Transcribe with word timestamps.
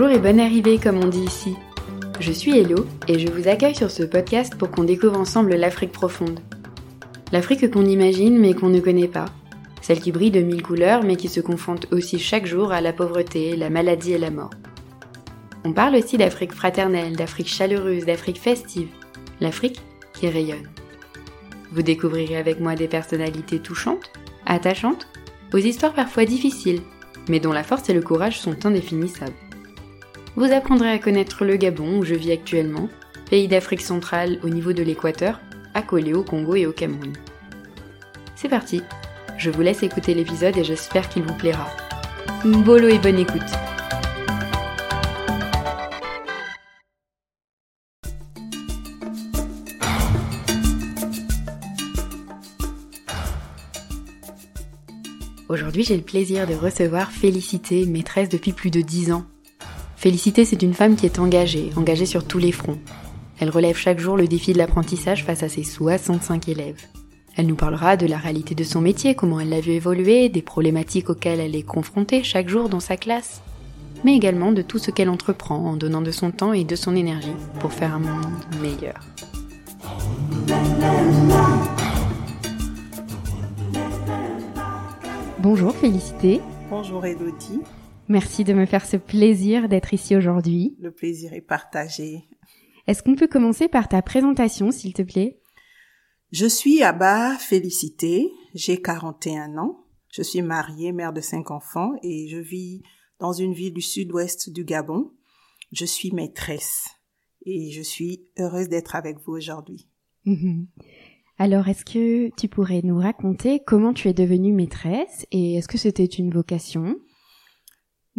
Bonjour 0.00 0.14
et 0.14 0.20
bonne 0.20 0.38
arrivée 0.38 0.78
comme 0.78 1.02
on 1.02 1.08
dit 1.08 1.24
ici. 1.24 1.56
Je 2.20 2.30
suis 2.30 2.56
Hello 2.56 2.86
et 3.08 3.18
je 3.18 3.28
vous 3.32 3.48
accueille 3.48 3.74
sur 3.74 3.90
ce 3.90 4.04
podcast 4.04 4.54
pour 4.56 4.70
qu'on 4.70 4.84
découvre 4.84 5.18
ensemble 5.18 5.56
l'Afrique 5.56 5.90
profonde. 5.90 6.38
L'Afrique 7.32 7.68
qu'on 7.68 7.84
imagine 7.84 8.38
mais 8.38 8.54
qu'on 8.54 8.68
ne 8.68 8.78
connaît 8.78 9.08
pas. 9.08 9.24
Celle 9.82 9.98
qui 9.98 10.12
brille 10.12 10.30
de 10.30 10.40
mille 10.40 10.62
couleurs 10.62 11.02
mais 11.02 11.16
qui 11.16 11.26
se 11.26 11.40
confronte 11.40 11.88
aussi 11.90 12.20
chaque 12.20 12.46
jour 12.46 12.70
à 12.70 12.80
la 12.80 12.92
pauvreté, 12.92 13.56
la 13.56 13.70
maladie 13.70 14.12
et 14.12 14.18
la 14.18 14.30
mort. 14.30 14.52
On 15.64 15.72
parle 15.72 15.96
aussi 15.96 16.16
d'Afrique 16.16 16.52
fraternelle, 16.52 17.16
d'Afrique 17.16 17.48
chaleureuse, 17.48 18.06
d'Afrique 18.06 18.40
festive. 18.40 18.90
L'Afrique 19.40 19.80
qui 20.12 20.28
rayonne. 20.28 20.68
Vous 21.72 21.82
découvrirez 21.82 22.36
avec 22.36 22.60
moi 22.60 22.76
des 22.76 22.86
personnalités 22.86 23.58
touchantes, 23.58 24.12
attachantes, 24.46 25.08
aux 25.52 25.58
histoires 25.58 25.92
parfois 25.92 26.24
difficiles, 26.24 26.82
mais 27.28 27.40
dont 27.40 27.52
la 27.52 27.64
force 27.64 27.90
et 27.90 27.94
le 27.94 28.00
courage 28.00 28.38
sont 28.38 28.64
indéfinissables. 28.64 29.34
Vous 30.36 30.52
apprendrez 30.52 30.90
à 30.90 30.98
connaître 30.98 31.44
le 31.44 31.56
Gabon 31.56 31.98
où 31.98 32.04
je 32.04 32.14
vis 32.14 32.32
actuellement, 32.32 32.88
pays 33.30 33.48
d'Afrique 33.48 33.80
centrale 33.80 34.38
au 34.42 34.48
niveau 34.48 34.72
de 34.72 34.82
l'équateur, 34.82 35.40
accolé 35.74 36.14
au 36.14 36.22
Congo 36.22 36.54
et 36.54 36.66
au 36.66 36.72
Cameroun. 36.72 37.12
C'est 38.36 38.48
parti, 38.48 38.82
je 39.36 39.50
vous 39.50 39.62
laisse 39.62 39.82
écouter 39.82 40.14
l'épisode 40.14 40.56
et 40.56 40.64
j'espère 40.64 41.08
qu'il 41.08 41.22
vous 41.24 41.36
plaira. 41.36 41.68
Mbolo 42.44 42.88
et 42.88 42.98
bonne 42.98 43.18
écoute 43.18 43.42
Aujourd'hui, 55.48 55.82
j'ai 55.82 55.96
le 55.96 56.02
plaisir 56.02 56.46
de 56.46 56.54
recevoir 56.54 57.10
Félicité, 57.10 57.86
maîtresse 57.86 58.28
depuis 58.28 58.52
plus 58.52 58.70
de 58.70 58.82
10 58.82 59.12
ans. 59.12 59.24
Félicité, 59.98 60.44
c'est 60.44 60.62
une 60.62 60.74
femme 60.74 60.94
qui 60.94 61.06
est 61.06 61.18
engagée, 61.18 61.72
engagée 61.74 62.06
sur 62.06 62.24
tous 62.24 62.38
les 62.38 62.52
fronts. 62.52 62.78
Elle 63.40 63.50
relève 63.50 63.76
chaque 63.76 63.98
jour 63.98 64.16
le 64.16 64.28
défi 64.28 64.52
de 64.52 64.58
l'apprentissage 64.58 65.24
face 65.24 65.42
à 65.42 65.48
ses 65.48 65.64
65 65.64 66.48
élèves. 66.48 66.86
Elle 67.36 67.48
nous 67.48 67.56
parlera 67.56 67.96
de 67.96 68.06
la 68.06 68.16
réalité 68.16 68.54
de 68.54 68.62
son 68.62 68.80
métier, 68.80 69.16
comment 69.16 69.40
elle 69.40 69.48
l'a 69.48 69.60
vu 69.60 69.72
évoluer, 69.72 70.28
des 70.28 70.40
problématiques 70.40 71.10
auxquelles 71.10 71.40
elle 71.40 71.56
est 71.56 71.64
confrontée 71.64 72.22
chaque 72.22 72.48
jour 72.48 72.68
dans 72.68 72.78
sa 72.78 72.96
classe, 72.96 73.42
mais 74.04 74.14
également 74.14 74.52
de 74.52 74.62
tout 74.62 74.78
ce 74.78 74.92
qu'elle 74.92 75.08
entreprend 75.08 75.56
en 75.56 75.74
donnant 75.74 76.00
de 76.00 76.12
son 76.12 76.30
temps 76.30 76.52
et 76.52 76.62
de 76.62 76.76
son 76.76 76.94
énergie 76.94 77.34
pour 77.58 77.72
faire 77.72 77.92
un 77.92 77.98
monde 77.98 78.44
meilleur. 78.62 79.00
Bonjour 85.40 85.74
Félicité. 85.74 86.40
Bonjour 86.70 87.04
Elodie. 87.04 87.62
Merci 88.08 88.44
de 88.44 88.54
me 88.54 88.64
faire 88.64 88.86
ce 88.86 88.96
plaisir 88.96 89.68
d'être 89.68 89.92
ici 89.92 90.16
aujourd'hui. 90.16 90.76
Le 90.80 90.90
plaisir 90.90 91.34
est 91.34 91.42
partagé. 91.42 92.24
Est-ce 92.86 93.02
qu'on 93.02 93.16
peut 93.16 93.26
commencer 93.26 93.68
par 93.68 93.86
ta 93.86 94.00
présentation, 94.00 94.70
s'il 94.70 94.94
te 94.94 95.02
plaît? 95.02 95.40
Je 96.32 96.46
suis 96.46 96.82
Abba 96.82 97.36
Félicité, 97.36 98.30
j'ai 98.54 98.80
41 98.80 99.58
ans. 99.58 99.84
Je 100.10 100.22
suis 100.22 100.40
mariée, 100.40 100.92
mère 100.92 101.12
de 101.12 101.20
cinq 101.20 101.50
enfants 101.50 101.92
et 102.02 102.28
je 102.28 102.38
vis 102.38 102.82
dans 103.18 103.32
une 103.32 103.52
ville 103.52 103.74
du 103.74 103.82
sud-ouest 103.82 104.50
du 104.50 104.64
Gabon. 104.64 105.12
Je 105.72 105.84
suis 105.84 106.10
maîtresse 106.12 106.86
et 107.44 107.70
je 107.72 107.82
suis 107.82 108.26
heureuse 108.38 108.70
d'être 108.70 108.96
avec 108.96 109.18
vous 109.18 109.32
aujourd'hui. 109.32 109.86
Mhm. 110.24 110.66
Alors, 111.36 111.68
est-ce 111.68 111.84
que 111.84 112.34
tu 112.36 112.48
pourrais 112.48 112.80
nous 112.82 112.98
raconter 112.98 113.60
comment 113.60 113.92
tu 113.92 114.08
es 114.08 114.14
devenue 114.14 114.52
maîtresse 114.52 115.26
et 115.30 115.54
est-ce 115.54 115.68
que 115.68 115.78
c'était 115.78 116.04
une 116.04 116.32
vocation? 116.32 116.96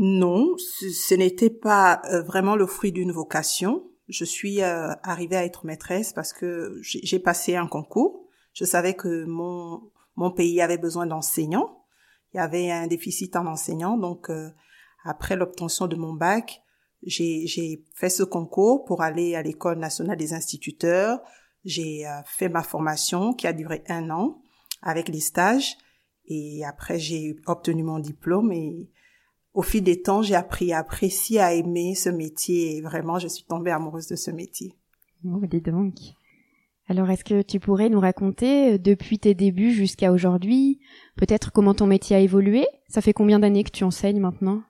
Non, 0.02 0.56
ce, 0.58 1.14
n'était 1.14 1.50
pas 1.50 2.02
euh, 2.06 2.22
vraiment 2.22 2.56
le 2.56 2.66
fruit 2.66 2.94
d'une 2.94 3.12
vocation. 3.12 3.84
Je 4.08 4.24
suis 4.24 4.62
euh, 4.62 4.94
arrivée 5.04 5.36
à 5.36 5.44
être 5.44 5.66
maîtresse 5.66 6.14
parce 6.14 6.32
que 6.32 6.80
j'ai 6.82 7.20
passé 7.20 7.56
un 7.58 7.68
concours. 7.68 8.26
Je 8.54 8.64
savais 8.64 8.94
que 8.94 9.26
mon, 9.26 9.92
mon 10.16 10.32
pays 10.32 10.62
avait 10.62 10.78
besoin 10.78 11.06
d'enseignants. 11.06 11.84
Il 12.34 12.38
y 12.38 12.40
avait 12.40 12.72
un 12.72 12.88
déficit 12.88 13.36
en 13.36 13.46
enseignants. 13.46 13.98
Donc, 13.98 14.30
euh, 14.30 14.50
après 15.04 15.36
l'obtention 15.36 15.88
de 15.88 15.98
mon 15.98 16.14
bac, 16.14 16.62
j'ai 17.04 17.86
fait 17.94 18.10
ce 18.10 18.24
concours 18.24 18.86
pour 18.86 19.02
aller 19.02 19.36
à 19.36 19.42
l'école 19.42 19.80
nationale 19.80 20.18
des 20.18 20.34
instituteurs 20.34 21.20
j'ai 21.66 22.08
euh, 22.08 22.22
fait 22.26 22.50
ma 22.50 22.64
formation 22.64 23.34
qui 23.34 23.48
a 23.48 23.54
duré 23.54 23.84
un 23.88 24.10
an 24.10 24.42
avec 24.82 25.10
les 25.10 25.20
stages 25.20 25.78
et 26.26 26.64
après 26.66 27.00
j'ai 27.00 27.36
obtenu 27.48 27.84
mon 27.84 28.00
diplôme 28.00 28.52
et 28.52 28.90
au 29.60 29.62
fil 29.62 29.84
des 29.84 30.02
temps 30.02 30.22
j'ai 30.22 30.36
appris 30.36 30.72
à 30.72 30.80
apprécier, 30.80 31.42
à 31.42 31.54
aimer 31.54 31.94
ce 31.94 32.10
métier 32.10 32.78
et 32.78 32.82
vraiment 32.82 33.20
je 33.20 33.28
suis 33.28 33.44
tombée 33.44 33.72
amoureuse 33.72 34.08
de 34.08 34.16
ce 34.16 34.32
métier. 34.32 34.74
Oh, 35.26 35.42
dis 35.46 35.60
donc. 35.60 35.96
Alors 36.88 37.10
est-ce 37.10 37.26
que 37.26 37.42
tu 37.42 37.60
pourrais 37.60 37.90
nous 37.90 38.00
raconter 38.00 38.76
euh, 38.76 38.78
depuis 38.78 39.20
tes 39.20 39.34
débuts 39.34 39.74
jusqu'à 39.74 40.14
aujourd'hui, 40.14 40.80
peut-être 41.18 41.52
comment 41.52 41.74
ton 41.74 41.88
métier 41.88 42.16
a 42.16 42.20
évolué? 42.20 42.66
Ça 42.88 43.02
fait 43.02 43.12
combien 43.12 43.38
d'années 43.38 43.66
que 43.66 43.72
tu 43.72 43.84
enseignes 43.84 44.22
maintenant? 44.22 44.64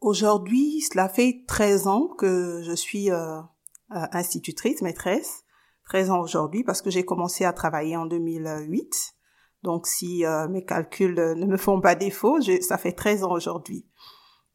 Aujourd'hui, 0.00 0.80
cela 0.80 1.08
fait 1.08 1.42
13 1.48 1.88
ans 1.88 2.06
que 2.16 2.62
je 2.64 2.76
suis 2.76 3.10
euh, 3.10 3.38
euh, 3.38 4.06
institutrice, 4.12 4.82
maîtresse, 4.82 5.42
13 5.86 6.12
ans 6.12 6.20
aujourd'hui 6.20 6.62
parce 6.62 6.80
que 6.80 6.90
j'ai 6.90 7.04
commencé 7.04 7.44
à 7.44 7.52
travailler 7.52 7.96
en 7.96 8.06
2008. 8.06 9.16
Donc 9.62 9.86
si 9.86 10.24
euh, 10.24 10.48
mes 10.48 10.64
calculs 10.64 11.14
ne 11.14 11.46
me 11.46 11.56
font 11.56 11.80
pas 11.80 11.94
défaut, 11.94 12.38
ça 12.60 12.78
fait 12.78 12.92
13 12.92 13.24
ans 13.24 13.32
aujourd'hui 13.32 13.86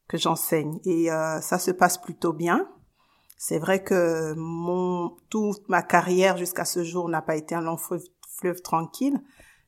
que 0.08 0.18
j'enseigne 0.18 0.80
et 0.86 1.12
euh, 1.12 1.42
ça 1.42 1.60
se 1.60 1.72
passe 1.72 1.98
plutôt 1.98 2.34
bien. 2.34 2.68
C'est 3.38 3.60
vrai 3.60 3.84
que 3.84 4.34
mon 4.36 5.16
toute 5.30 5.68
ma 5.70 5.82
carrière 5.82 6.38
jusqu'à 6.38 6.66
ce 6.66 6.84
jour 6.84 7.08
n'a 7.08 7.22
pas 7.22 7.36
été 7.36 7.56
un 7.56 7.62
long 7.62 7.78
fleuve, 7.78 8.04
fleuve 8.28 8.62
tranquille. 8.62 9.22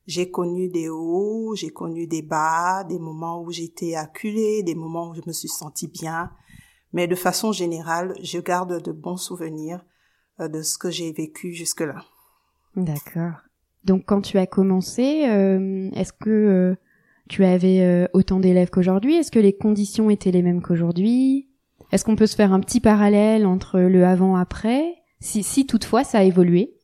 J'ai 0.06 0.30
connu 0.30 0.68
des 0.68 0.88
hauts, 0.88 1.54
j'ai 1.54 1.70
connu 1.70 2.06
des 2.06 2.22
bas, 2.22 2.84
des 2.84 2.98
moments 2.98 3.42
où 3.42 3.52
j'étais 3.52 3.94
acculée, 3.94 4.62
des 4.62 4.74
moments 4.74 5.10
où 5.10 5.14
je 5.14 5.20
me 5.24 5.32
suis 5.32 5.48
sentie 5.48 5.86
bien, 5.86 6.32
mais 6.92 7.06
de 7.06 7.14
façon 7.14 7.52
générale, 7.52 8.14
je 8.22 8.38
garde 8.38 8.82
de 8.82 8.92
bons 8.92 9.18
souvenirs 9.18 9.84
euh, 10.40 10.48
de 10.48 10.62
ce 10.62 10.78
que 10.78 10.90
j'ai 10.90 11.12
vécu 11.12 11.52
jusque-là. 11.52 12.04
D'accord. 12.74 13.34
Donc 13.84 14.04
quand 14.06 14.20
tu 14.20 14.38
as 14.38 14.46
commencé, 14.46 15.24
euh, 15.26 15.90
est-ce 15.94 16.12
que 16.12 16.30
euh, 16.30 16.74
tu 17.28 17.44
avais 17.44 18.08
autant 18.12 18.40
d'élèves 18.40 18.70
qu'aujourd'hui? 18.70 19.16
Est-ce 19.16 19.30
que 19.30 19.38
les 19.38 19.56
conditions 19.56 20.10
étaient 20.10 20.32
les 20.32 20.42
mêmes 20.42 20.62
qu'aujourd'hui? 20.62 21.48
Est-ce 21.92 22.04
qu'on 22.04 22.16
peut 22.16 22.26
se 22.26 22.36
faire 22.36 22.52
un 22.52 22.60
petit 22.60 22.80
parallèle 22.80 23.46
entre 23.46 23.80
le 23.80 24.04
avant-après 24.04 24.94
si, 25.20 25.42
si 25.42 25.66
toutefois 25.66 26.04
ça 26.04 26.18
a 26.18 26.22
évolué? 26.24 26.74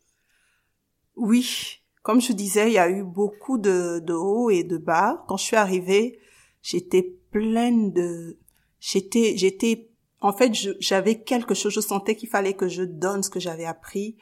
Oui. 1.16 1.80
Comme 2.02 2.20
je 2.20 2.32
disais, 2.32 2.68
il 2.68 2.74
y 2.74 2.78
a 2.78 2.88
eu 2.88 3.02
beaucoup 3.02 3.58
de, 3.58 3.98
de 3.98 4.12
hauts 4.12 4.50
et 4.50 4.62
de 4.62 4.76
bas. 4.76 5.24
Quand 5.26 5.36
je 5.36 5.44
suis 5.44 5.56
arrivée, 5.56 6.18
j'étais 6.62 7.02
pleine 7.30 7.92
de... 7.92 8.38
J'étais, 8.78 9.36
j'étais 9.36 9.90
en 10.20 10.32
fait, 10.32 10.52
j'avais 10.80 11.22
quelque 11.22 11.54
chose, 11.54 11.72
je 11.72 11.80
sentais 11.80 12.16
qu'il 12.16 12.28
fallait 12.28 12.54
que 12.54 12.68
je 12.68 12.82
donne 12.82 13.22
ce 13.22 13.30
que 13.30 13.40
j'avais 13.40 13.64
appris. 13.64 14.16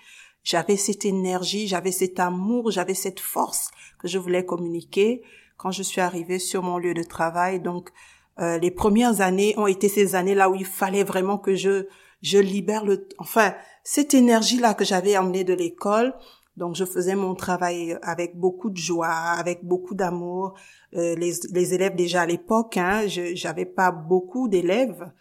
J'avais 0.44 0.76
cette 0.76 1.04
énergie, 1.04 1.66
j'avais 1.66 1.92
cet 1.92 2.20
amour, 2.20 2.70
j'avais 2.70 2.94
cette 2.94 3.20
force 3.20 3.70
que 3.98 4.08
je 4.08 4.18
voulais 4.18 4.44
communiquer 4.44 5.22
quand 5.56 5.70
je 5.70 5.82
suis 5.82 6.00
arrivée 6.00 6.38
sur 6.38 6.62
mon 6.62 6.78
lieu 6.78 6.94
de 6.94 7.02
travail. 7.02 7.60
Donc, 7.60 7.90
euh, 8.38 8.58
les 8.58 8.70
premières 8.70 9.20
années 9.20 9.54
ont 9.56 9.66
été 9.66 9.88
ces 9.88 10.14
années-là 10.14 10.50
où 10.50 10.54
il 10.54 10.66
fallait 10.66 11.04
vraiment 11.04 11.38
que 11.38 11.54
je 11.54 11.86
je 12.20 12.38
libère 12.38 12.86
le, 12.86 13.06
enfin, 13.18 13.54
cette 13.82 14.14
énergie-là 14.14 14.72
que 14.72 14.84
j'avais 14.84 15.16
emmenée 15.18 15.44
de 15.44 15.52
l'école. 15.52 16.14
Donc, 16.56 16.74
je 16.74 16.86
faisais 16.86 17.16
mon 17.16 17.34
travail 17.34 17.98
avec 18.00 18.38
beaucoup 18.38 18.70
de 18.70 18.78
joie, 18.78 19.08
avec 19.08 19.62
beaucoup 19.62 19.94
d'amour. 19.94 20.54
Euh, 20.94 21.14
les, 21.16 21.34
les 21.52 21.74
élèves 21.74 21.96
déjà 21.96 22.22
à 22.22 22.26
l'époque, 22.26 22.78
hein, 22.78 23.06
je 23.08 23.34
j'avais 23.34 23.66
pas 23.66 23.90
beaucoup 23.90 24.48
d'élèves. 24.48 25.12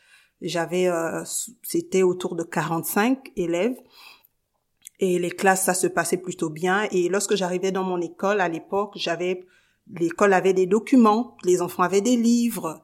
J'avais, 0.41 0.87
euh, 0.87 1.23
c'était 1.61 2.03
autour 2.03 2.35
de 2.35 2.43
45 2.43 3.31
élèves. 3.35 3.77
Et 5.03 5.19
les 5.19 5.31
classes, 5.31 5.65
ça 5.65 5.73
se 5.73 5.87
passait 5.87 6.15
plutôt 6.15 6.49
bien. 6.49 6.87
Et 6.91 7.09
lorsque 7.09 7.35
j'arrivais 7.35 7.73
dans 7.73 7.83
mon 7.83 7.99
école, 7.99 8.39
à 8.39 8.47
l'époque, 8.47 8.93
j'avais, 8.95 9.43
l'école 9.99 10.31
avait 10.31 10.53
des 10.53 10.65
documents, 10.65 11.35
les 11.43 11.61
enfants 11.61 11.83
avaient 11.83 11.99
des 11.99 12.15
livres. 12.15 12.81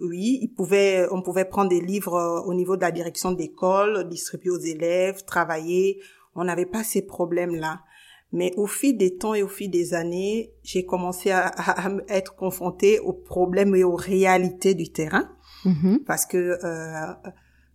Oui, 0.00 0.38
ils 0.40 0.48
pouvaient, 0.48 1.06
on 1.10 1.20
pouvait 1.20 1.44
prendre 1.44 1.68
des 1.68 1.82
livres 1.82 2.14
euh, 2.14 2.40
au 2.40 2.54
niveau 2.54 2.76
de 2.76 2.80
la 2.80 2.90
direction 2.90 3.32
d'école, 3.32 4.08
distribuer 4.08 4.48
aux 4.48 4.58
élèves, 4.58 5.26
travailler. 5.26 6.00
On 6.34 6.44
n'avait 6.44 6.64
pas 6.64 6.82
ces 6.84 7.02
problèmes-là. 7.02 7.82
Mais 8.32 8.54
au 8.56 8.66
fil 8.66 8.96
des 8.96 9.18
temps 9.18 9.34
et 9.34 9.42
au 9.42 9.48
fil 9.48 9.70
des 9.70 9.92
années, 9.92 10.54
j'ai 10.62 10.86
commencé 10.86 11.30
à, 11.32 11.48
à, 11.48 11.90
être 12.08 12.34
confrontée 12.34 12.98
aux 12.98 13.12
problèmes 13.12 13.74
et 13.74 13.84
aux 13.84 13.96
réalités 13.96 14.72
du 14.72 14.90
terrain. 14.90 15.28
Mm-hmm. 15.66 16.04
Parce 16.04 16.24
que 16.24 16.38
euh, 16.64 17.12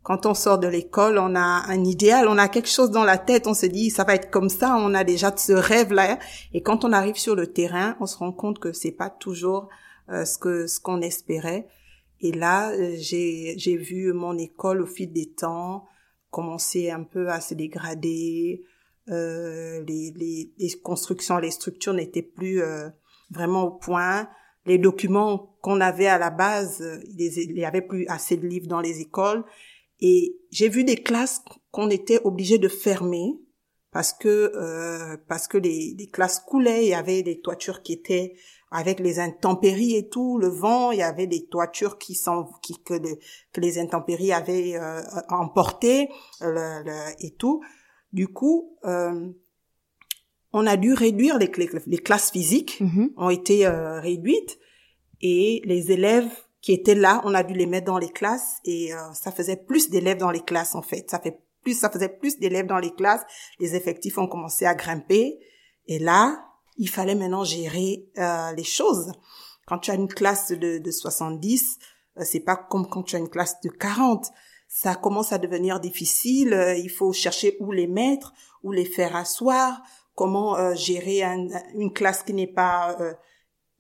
quand 0.04 0.26
on 0.26 0.34
sort 0.34 0.60
de 0.60 0.68
l'école, 0.68 1.18
on 1.18 1.34
a 1.36 1.64
un 1.68 1.84
idéal, 1.86 2.28
on 2.28 2.38
a 2.38 2.50
quelque 2.50 2.70
chose 2.70 2.92
dans 2.92 3.06
la 3.06 3.18
tête, 3.18 3.48
on 3.48 3.54
se 3.54 3.66
dit 3.66 3.90
ça 3.90 4.04
va 4.04 4.16
être 4.16 4.30
comme 4.30 4.50
ça, 4.50 4.76
on 4.78 4.94
a 4.94 5.06
déjà 5.06 5.36
ce 5.36 5.54
rêve-là. 5.54 6.20
Et 6.54 6.62
quand 6.62 6.84
on 6.84 6.92
arrive 6.92 7.16
sur 7.16 7.36
le 7.36 7.48
terrain, 7.48 7.96
on 8.02 8.06
se 8.06 8.18
rend 8.18 8.34
compte 8.34 8.60
que 8.60 8.74
c'est 8.74 8.92
pas 8.92 9.10
toujours 9.10 9.70
euh, 10.10 10.26
ce 10.26 10.38
que 10.38 10.68
ce 10.68 10.82
qu'on 10.82 11.02
espérait. 11.02 11.68
Et 12.20 12.34
là, 12.34 12.72
euh, 12.72 12.96
j'ai 12.98 13.56
j'ai 13.58 13.78
vu 13.78 14.12
mon 14.14 14.38
école 14.38 14.82
au 14.82 14.86
fil 14.86 15.12
des 15.12 15.32
temps 15.32 15.86
commencer 16.32 16.90
un 16.90 17.04
peu 17.04 17.30
à 17.30 17.40
se 17.40 17.54
dégrader. 17.54 18.64
Euh, 19.10 19.84
les, 19.86 20.12
les, 20.16 20.54
les, 20.58 20.72
constructions, 20.82 21.38
les 21.38 21.52
structures 21.52 21.94
n'étaient 21.94 22.22
plus 22.22 22.62
euh, 22.62 22.90
vraiment 23.30 23.64
au 23.64 23.72
point. 23.72 24.30
Les 24.66 24.78
documents 24.78 25.56
qu'on 25.62 25.82
avait 25.82 26.08
à 26.08 26.18
la 26.18 26.30
base, 26.30 26.82
il 27.18 27.54
n'y 27.54 27.66
avait 27.66 27.82
plus 27.82 28.08
assez 28.08 28.38
de 28.38 28.48
livres 28.48 28.68
dans 28.68 28.80
les 28.80 29.02
écoles. 29.02 29.44
Et 30.00 30.38
j'ai 30.52 30.70
vu 30.70 30.84
des 30.84 30.98
classes 30.98 31.42
qu'on 31.72 31.90
était 31.90 32.20
obligé 32.24 32.58
de 32.58 32.68
fermer 32.68 33.40
parce 33.92 34.14
que 34.14 34.28
euh, 34.28 35.18
parce 35.28 35.48
que 35.48 35.58
les, 35.58 35.96
les, 35.98 36.08
classes 36.08 36.40
coulaient, 36.40 36.86
il 36.86 36.90
y 36.90 36.94
avait 36.94 37.22
des 37.22 37.40
toitures 37.42 37.84
qui 37.84 37.94
étaient 37.94 38.36
avec 38.72 39.00
les 39.00 39.20
intempéries 39.20 39.96
et 39.96 40.10
tout, 40.10 40.40
le 40.40 40.48
vent, 40.48 40.92
il 40.92 40.98
y 40.98 41.04
avait 41.04 41.28
des 41.28 41.46
toitures 41.46 42.00
qui 42.00 42.16
sont 42.16 42.48
qui 42.64 42.82
que, 42.84 42.96
que 43.54 43.62
les 43.62 43.78
intempéries 43.78 44.34
avaient 44.34 44.76
euh, 44.76 45.00
emporté 45.30 46.10
le, 46.42 46.84
et 47.24 47.36
tout. 47.36 47.62
Du 48.14 48.28
coup, 48.28 48.78
euh, 48.86 49.30
on 50.54 50.68
a 50.68 50.76
dû 50.76 50.94
réduire 50.94 51.38
les, 51.38 51.52
les, 51.86 51.98
classes 51.98 52.32
physiques, 52.32 52.80
mm-hmm. 52.82 53.14
ont 53.18 53.30
été 53.30 53.66
euh, 53.66 54.00
réduites 54.00 54.60
et 55.22 55.62
les 55.66 55.92
élèves 55.92 56.30
qui 56.64 56.72
étaient 56.72 56.96
là, 56.96 57.22
on 57.26 57.36
a 57.36 57.44
dû 57.44 57.54
les 57.54 57.68
mettre 57.68 57.86
dans 57.86 58.00
les 58.00 58.10
classes 58.10 58.58
et 58.64 58.94
euh, 58.94 59.14
ça 59.14 59.32
faisait 59.32 59.58
plus 59.58 59.90
d'élèves 59.90 60.18
dans 60.18 60.32
les 60.32 60.42
classes 60.42 60.74
en 60.74 60.82
fait. 60.82 61.12
Ça 61.12 61.20
fait 61.20 61.40
plus, 61.62 61.78
ça 61.78 61.90
faisait 61.90 62.10
plus 62.10 62.40
d'élèves 62.40 62.68
dans 62.68 62.80
les 62.80 62.96
classes. 62.96 63.22
Les 63.60 63.76
effectifs 63.76 64.18
ont 64.18 64.28
commencé 64.28 64.66
à 64.66 64.74
grimper 64.74 65.38
et 65.88 66.00
là, 66.00 66.44
il 66.78 66.90
fallait 66.90 67.16
maintenant 67.16 67.44
gérer 67.44 68.08
euh, 68.18 68.52
les 68.54 68.64
choses. 68.64 69.12
Quand 69.68 69.78
tu 69.78 69.92
as 69.92 69.96
une 69.96 70.08
classe 70.08 70.52
de, 70.52 70.78
de 70.78 70.92
70, 70.92 71.80
euh, 72.18 72.24
c'est 72.26 72.40
pas 72.40 72.56
comme 72.56 72.88
quand 72.88 73.04
tu 73.04 73.16
as 73.16 73.20
une 73.20 73.30
classe 73.30 73.60
de 73.62 73.70
40. 73.70 74.26
Ça 74.68 74.96
commence 74.96 75.34
à 75.34 75.38
devenir 75.38 75.80
difficile. 75.80 76.54
Euh, 76.54 76.76
il 76.76 76.90
faut 76.90 77.14
chercher 77.14 77.58
où 77.60 77.72
les 77.72 77.88
mettre, 77.88 78.34
où 78.64 78.72
les 78.72 78.86
faire 78.86 79.16
asseoir, 79.16 79.82
comment 80.16 80.58
euh, 80.58 80.76
gérer 80.76 81.24
une 81.24 81.92
classe 81.94 82.24
qui 82.24 82.34
n'est 82.34 82.48
pas 82.48 82.98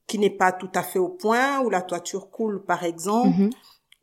qui 0.07 0.19
n'est 0.19 0.29
pas 0.29 0.51
tout 0.51 0.71
à 0.75 0.83
fait 0.83 1.00
au 1.00 1.09
point, 1.09 1.61
où 1.61 1.69
la 1.69 1.81
toiture 1.81 2.29
coule 2.29 2.63
par 2.65 2.83
exemple. 2.83 3.29
Mm-hmm 3.29 3.51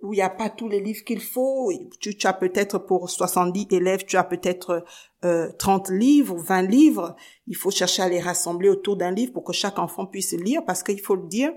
où 0.02 0.14
il 0.14 0.16
n'y 0.16 0.22
a 0.22 0.30
pas 0.30 0.48
tous 0.48 0.68
les 0.68 0.80
livres 0.80 1.04
qu'il 1.04 1.20
faut. 1.20 1.70
Tu, 2.00 2.16
tu 2.16 2.26
as 2.26 2.32
peut-être 2.32 2.78
pour 2.78 3.10
70 3.10 3.68
élèves, 3.70 4.04
tu 4.06 4.16
as 4.16 4.24
peut-être 4.24 4.84
euh, 5.24 5.50
30 5.58 5.90
livres 5.90 6.34
ou 6.34 6.38
20 6.38 6.62
livres. 6.62 7.16
Il 7.46 7.56
faut 7.56 7.70
chercher 7.70 8.02
à 8.02 8.08
les 8.08 8.20
rassembler 8.20 8.68
autour 8.68 8.96
d'un 8.96 9.10
livre 9.10 9.32
pour 9.32 9.44
que 9.44 9.52
chaque 9.52 9.78
enfant 9.78 10.06
puisse 10.06 10.32
lire 10.32 10.64
parce 10.64 10.82
qu'il 10.82 11.00
faut 11.00 11.16
le 11.16 11.26
dire, 11.26 11.52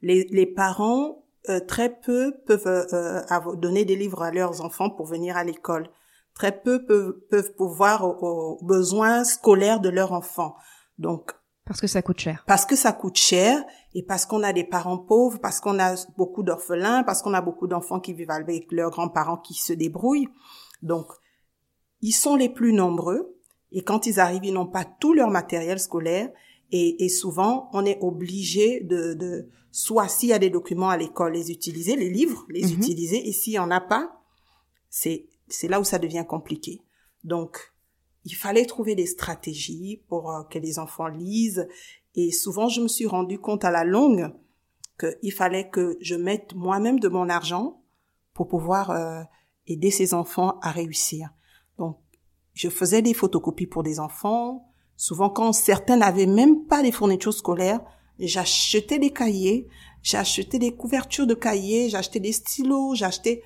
les, 0.00 0.28
les 0.30 0.46
parents 0.46 1.24
euh, 1.48 1.60
très 1.60 1.98
peu 2.00 2.34
peuvent 2.46 2.66
euh, 2.66 3.56
donner 3.56 3.84
des 3.84 3.96
livres 3.96 4.22
à 4.22 4.30
leurs 4.30 4.60
enfants 4.64 4.90
pour 4.90 5.06
venir 5.06 5.36
à 5.36 5.42
l'école. 5.42 5.90
Très 6.34 6.60
peu 6.60 6.84
peuvent, 6.84 7.18
peuvent 7.30 7.52
pouvoir 7.56 8.04
aux, 8.04 8.58
aux 8.60 8.64
besoins 8.64 9.24
scolaires 9.24 9.80
de 9.80 9.88
leurs 9.88 10.12
enfants. 10.12 10.54
Donc, 10.98 11.32
parce 11.68 11.82
que 11.82 11.86
ça 11.86 12.00
coûte 12.00 12.18
cher. 12.18 12.42
Parce 12.46 12.64
que 12.64 12.76
ça 12.76 12.92
coûte 12.92 13.16
cher 13.16 13.62
et 13.94 14.02
parce 14.02 14.24
qu'on 14.24 14.42
a 14.42 14.54
des 14.54 14.64
parents 14.64 14.96
pauvres, 14.96 15.38
parce 15.38 15.60
qu'on 15.60 15.78
a 15.78 15.96
beaucoup 16.16 16.42
d'orphelins, 16.42 17.02
parce 17.04 17.20
qu'on 17.20 17.34
a 17.34 17.42
beaucoup 17.42 17.66
d'enfants 17.66 18.00
qui 18.00 18.14
vivent 18.14 18.30
avec 18.30 18.72
leurs 18.72 18.90
grands-parents 18.90 19.36
qui 19.36 19.52
se 19.52 19.74
débrouillent. 19.74 20.30
Donc, 20.82 21.06
ils 22.00 22.12
sont 22.12 22.36
les 22.36 22.48
plus 22.48 22.72
nombreux 22.72 23.36
et 23.70 23.82
quand 23.82 24.06
ils 24.06 24.18
arrivent, 24.18 24.46
ils 24.46 24.54
n'ont 24.54 24.66
pas 24.66 24.86
tout 24.86 25.12
leur 25.12 25.28
matériel 25.28 25.78
scolaire 25.78 26.30
et, 26.72 27.04
et 27.04 27.10
souvent, 27.10 27.68
on 27.74 27.84
est 27.84 27.98
obligé 28.00 28.80
de, 28.80 29.12
de 29.12 29.50
soit 29.70 30.08
s'il 30.08 30.30
y 30.30 30.32
a 30.32 30.38
des 30.38 30.48
documents 30.48 30.88
à 30.88 30.96
l'école, 30.96 31.34
les 31.34 31.50
utiliser, 31.50 31.96
les 31.96 32.08
livres, 32.08 32.46
les 32.48 32.62
mhm. 32.62 32.78
utiliser 32.78 33.28
et 33.28 33.32
s'il 33.32 33.52
y 33.52 33.58
en 33.58 33.70
a 33.70 33.80
pas, 33.80 34.22
c'est 34.88 35.26
c'est 35.48 35.68
là 35.68 35.80
où 35.80 35.84
ça 35.84 35.98
devient 35.98 36.24
compliqué. 36.26 36.80
Donc, 37.24 37.74
il 38.24 38.34
fallait 38.34 38.66
trouver 38.66 38.94
des 38.94 39.06
stratégies 39.06 40.02
pour 40.08 40.30
euh, 40.30 40.42
que 40.44 40.58
les 40.58 40.78
enfants 40.78 41.08
lisent. 41.08 41.68
Et 42.14 42.30
souvent, 42.30 42.68
je 42.68 42.80
me 42.80 42.88
suis 42.88 43.06
rendu 43.06 43.38
compte 43.38 43.64
à 43.64 43.70
la 43.70 43.84
longue 43.84 44.32
qu'il 44.98 45.32
fallait 45.32 45.68
que 45.68 45.96
je 46.00 46.14
mette 46.14 46.54
moi-même 46.54 46.98
de 46.98 47.08
mon 47.08 47.28
argent 47.28 47.82
pour 48.34 48.48
pouvoir 48.48 48.90
euh, 48.90 49.22
aider 49.66 49.90
ces 49.90 50.14
enfants 50.14 50.58
à 50.60 50.70
réussir. 50.70 51.30
Donc, 51.78 51.98
je 52.54 52.68
faisais 52.68 53.02
des 53.02 53.14
photocopies 53.14 53.66
pour 53.66 53.82
des 53.82 54.00
enfants. 54.00 54.68
Souvent, 54.96 55.30
quand 55.30 55.52
certains 55.52 55.96
n'avaient 55.96 56.26
même 56.26 56.66
pas 56.66 56.82
les 56.82 56.90
fournitures 56.90 57.32
scolaires, 57.32 57.80
j'achetais 58.18 58.98
des 58.98 59.12
cahiers, 59.12 59.68
j'achetais 60.02 60.58
des 60.58 60.74
couvertures 60.74 61.26
de 61.26 61.34
cahiers, 61.34 61.88
j'achetais 61.88 62.20
des 62.20 62.32
stylos, 62.32 62.96
j'achetais 62.96 63.42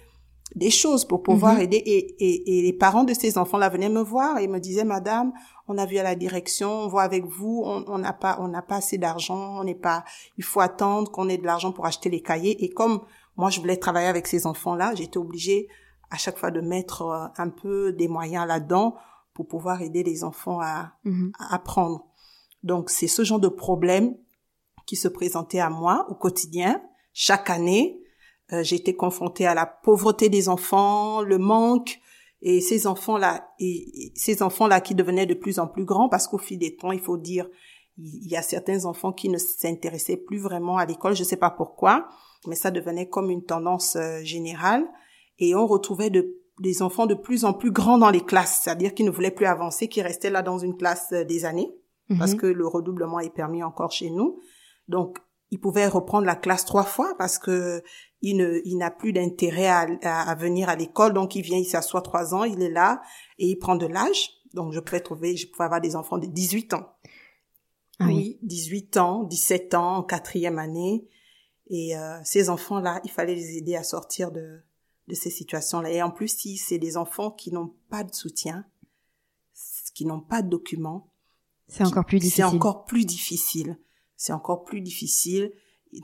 des 0.54 0.70
choses 0.70 1.04
pour 1.04 1.22
pouvoir 1.22 1.54
mhm. 1.54 1.60
aider. 1.62 1.76
Et, 1.76 2.14
et, 2.18 2.58
et, 2.58 2.62
les 2.62 2.72
parents 2.72 3.04
de 3.04 3.14
ces 3.14 3.38
enfants-là 3.38 3.68
venaient 3.68 3.88
me 3.88 4.02
voir 4.02 4.38
et 4.38 4.48
me 4.48 4.58
disaient, 4.58 4.84
Madame, 4.84 5.32
on 5.68 5.78
a 5.78 5.86
vu 5.86 5.98
à 5.98 6.02
la 6.02 6.14
direction, 6.14 6.70
on 6.70 6.88
voit 6.88 7.02
avec 7.02 7.24
vous, 7.24 7.62
on 7.64 7.98
n'a 7.98 8.12
pas, 8.12 8.36
on 8.40 8.48
n'a 8.48 8.62
pas 8.62 8.76
assez 8.76 8.98
d'argent, 8.98 9.58
on 9.58 9.64
n'est 9.64 9.74
pas, 9.74 10.04
il 10.36 10.44
faut 10.44 10.60
attendre 10.60 11.10
qu'on 11.10 11.28
ait 11.28 11.38
de 11.38 11.46
l'argent 11.46 11.72
pour 11.72 11.86
acheter 11.86 12.10
les 12.10 12.20
cahiers. 12.20 12.62
Et 12.64 12.70
comme 12.70 13.00
moi, 13.36 13.50
je 13.50 13.60
voulais 13.60 13.76
travailler 13.76 14.08
avec 14.08 14.26
ces 14.26 14.46
enfants-là, 14.46 14.94
j'étais 14.94 15.18
obligée 15.18 15.68
à 16.10 16.16
chaque 16.16 16.38
fois 16.38 16.50
de 16.50 16.60
mettre 16.60 17.02
euh, 17.02 17.26
un 17.38 17.48
peu 17.48 17.92
des 17.92 18.08
moyens 18.08 18.46
là-dedans 18.46 18.96
pour 19.32 19.46
pouvoir 19.46 19.80
aider 19.80 20.02
les 20.02 20.24
enfants 20.24 20.60
à, 20.60 20.92
mhm. 21.04 21.32
à 21.38 21.54
apprendre. 21.54 22.04
Donc, 22.62 22.90
c'est 22.90 23.08
ce 23.08 23.24
genre 23.24 23.40
de 23.40 23.48
problème 23.48 24.14
qui 24.86 24.96
se 24.96 25.08
présentait 25.08 25.60
à 25.60 25.70
moi 25.70 26.06
au 26.10 26.14
quotidien, 26.14 26.82
chaque 27.14 27.48
année, 27.48 28.02
euh, 28.52 28.62
j'ai 28.62 28.76
été 28.76 28.94
confrontée 28.94 29.46
à 29.46 29.54
la 29.54 29.66
pauvreté 29.66 30.28
des 30.28 30.48
enfants, 30.48 31.22
le 31.22 31.38
manque 31.38 32.00
et 32.40 32.60
ces 32.60 32.86
enfants-là 32.86 33.48
et, 33.58 34.12
ces 34.14 34.42
enfants-là 34.42 34.80
qui 34.80 34.94
devenaient 34.94 35.26
de 35.26 35.34
plus 35.34 35.58
en 35.58 35.66
plus 35.66 35.84
grands 35.84 36.08
parce 36.08 36.26
qu'au 36.26 36.38
fil 36.38 36.58
des 36.58 36.76
temps, 36.76 36.92
il 36.92 37.00
faut 37.00 37.16
dire, 37.16 37.48
il 37.98 38.28
y 38.28 38.36
a 38.36 38.42
certains 38.42 38.84
enfants 38.84 39.12
qui 39.12 39.28
ne 39.28 39.38
s'intéressaient 39.38 40.16
plus 40.16 40.38
vraiment 40.38 40.76
à 40.76 40.86
l'école, 40.86 41.14
je 41.14 41.22
ne 41.22 41.26
sais 41.26 41.36
pas 41.36 41.50
pourquoi, 41.50 42.08
mais 42.46 42.56
ça 42.56 42.70
devenait 42.70 43.08
comme 43.08 43.30
une 43.30 43.44
tendance 43.44 43.96
euh, 43.96 44.22
générale 44.22 44.84
et 45.38 45.54
on 45.54 45.66
retrouvait 45.66 46.10
de, 46.10 46.36
des 46.60 46.82
enfants 46.82 47.06
de 47.06 47.14
plus 47.14 47.44
en 47.44 47.52
plus 47.52 47.70
grands 47.70 47.98
dans 47.98 48.10
les 48.10 48.24
classes, 48.24 48.62
c'est-à-dire 48.62 48.94
qui 48.94 49.04
ne 49.04 49.10
voulaient 49.10 49.30
plus 49.30 49.46
avancer, 49.46 49.88
qui 49.88 50.02
restaient 50.02 50.30
là 50.30 50.42
dans 50.42 50.58
une 50.58 50.76
classe 50.76 51.08
euh, 51.12 51.24
des 51.24 51.44
années 51.44 51.72
parce 52.18 52.32
mhm. 52.32 52.40
que 52.40 52.46
le 52.46 52.66
redoublement 52.66 53.20
est 53.20 53.34
permis 53.34 53.62
encore 53.62 53.92
chez 53.92 54.10
nous. 54.10 54.38
Donc, 54.88 55.18
il 55.52 55.60
pouvait 55.60 55.86
reprendre 55.86 56.26
la 56.26 56.34
classe 56.34 56.64
trois 56.64 56.82
fois 56.82 57.14
parce 57.18 57.38
que 57.38 57.84
il 58.22 58.38
ne, 58.38 58.62
il 58.64 58.78
n'a 58.78 58.90
plus 58.90 59.12
d'intérêt 59.12 59.66
à, 59.66 59.86
à, 60.02 60.34
venir 60.34 60.70
à 60.70 60.76
l'école, 60.76 61.12
donc 61.12 61.36
il 61.36 61.42
vient, 61.42 61.58
il 61.58 61.66
s'assoit 61.66 62.00
trois 62.00 62.34
ans, 62.34 62.44
il 62.44 62.62
est 62.62 62.70
là 62.70 63.02
et 63.38 63.48
il 63.48 63.56
prend 63.56 63.76
de 63.76 63.86
l'âge. 63.86 64.30
Donc 64.54 64.72
je 64.72 64.80
pouvais 64.80 65.00
trouver, 65.00 65.36
je 65.36 65.46
pouvais 65.46 65.64
avoir 65.64 65.82
des 65.82 65.94
enfants 65.94 66.16
de 66.16 66.26
18 66.26 66.72
ans. 66.72 66.94
Ah 67.98 68.06
oui. 68.06 68.38
18 68.42 68.96
ans, 68.96 69.24
17 69.24 69.74
ans, 69.74 69.96
en 69.96 70.02
quatrième 70.02 70.58
année. 70.58 71.06
Et 71.66 71.98
euh, 71.98 72.18
ces 72.24 72.48
enfants-là, 72.48 73.02
il 73.04 73.10
fallait 73.10 73.34
les 73.34 73.58
aider 73.58 73.76
à 73.76 73.82
sortir 73.82 74.32
de, 74.32 74.62
de 75.08 75.14
ces 75.14 75.30
situations-là. 75.30 75.90
Et 75.90 76.02
en 76.02 76.10
plus, 76.10 76.28
si 76.28 76.56
c'est 76.56 76.78
des 76.78 76.96
enfants 76.96 77.30
qui 77.30 77.52
n'ont 77.52 77.74
pas 77.90 78.04
de 78.04 78.14
soutien, 78.14 78.64
qui 79.94 80.06
n'ont 80.06 80.20
pas 80.20 80.40
de 80.40 80.48
documents, 80.48 81.12
c'est 81.68 81.84
encore 81.84 82.06
plus 82.06 82.20
difficile. 82.20 82.44
C'est 82.44 82.56
encore 82.56 82.86
plus 82.86 83.04
difficile 83.04 83.78
c'est 84.22 84.32
encore 84.32 84.62
plus 84.62 84.80
difficile. 84.80 85.52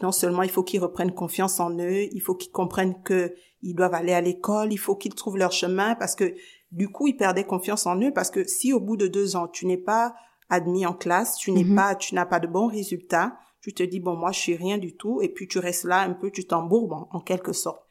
non 0.02 0.10
seulement 0.10 0.42
il 0.42 0.50
faut 0.50 0.64
qu'ils 0.64 0.80
reprennent 0.80 1.14
confiance 1.14 1.60
en 1.60 1.70
eux, 1.78 2.08
il 2.12 2.20
faut 2.20 2.34
qu'ils 2.34 2.50
comprennent 2.50 3.00
que 3.04 3.32
ils 3.62 3.74
doivent 3.74 3.94
aller 3.94 4.12
à 4.12 4.20
l'école, 4.20 4.72
il 4.72 4.76
faut 4.76 4.96
qu'ils 4.96 5.14
trouvent 5.14 5.36
leur 5.38 5.52
chemin 5.52 5.94
parce 5.94 6.16
que 6.16 6.34
du 6.72 6.88
coup 6.88 7.06
ils 7.06 7.16
perdaient 7.16 7.44
confiance 7.44 7.86
en 7.86 7.96
eux 8.00 8.12
parce 8.12 8.30
que 8.32 8.42
si 8.42 8.72
au 8.72 8.80
bout 8.80 8.96
de 8.96 9.06
deux 9.06 9.36
ans 9.36 9.46
tu 9.46 9.66
n'es 9.66 9.76
pas 9.78 10.16
admis 10.50 10.84
en 10.84 10.94
classe, 10.94 11.36
tu 11.36 11.52
n'es 11.52 11.62
mhm. 11.62 11.76
pas, 11.76 11.94
tu 11.94 12.16
n'as 12.16 12.26
pas 12.26 12.40
de 12.40 12.48
bons 12.48 12.66
résultats, 12.66 13.38
tu 13.60 13.72
te 13.72 13.84
dis 13.84 14.00
bon 14.00 14.16
moi 14.16 14.32
je 14.32 14.40
suis 14.40 14.56
rien 14.56 14.78
du 14.78 14.96
tout 14.96 15.22
et 15.22 15.28
puis 15.28 15.46
tu 15.46 15.60
restes 15.60 15.84
là 15.84 16.00
un 16.00 16.12
peu, 16.12 16.32
tu 16.32 16.44
t'embourbes 16.44 17.06
en, 17.12 17.20
quelque 17.20 17.52
sorte. 17.52 17.86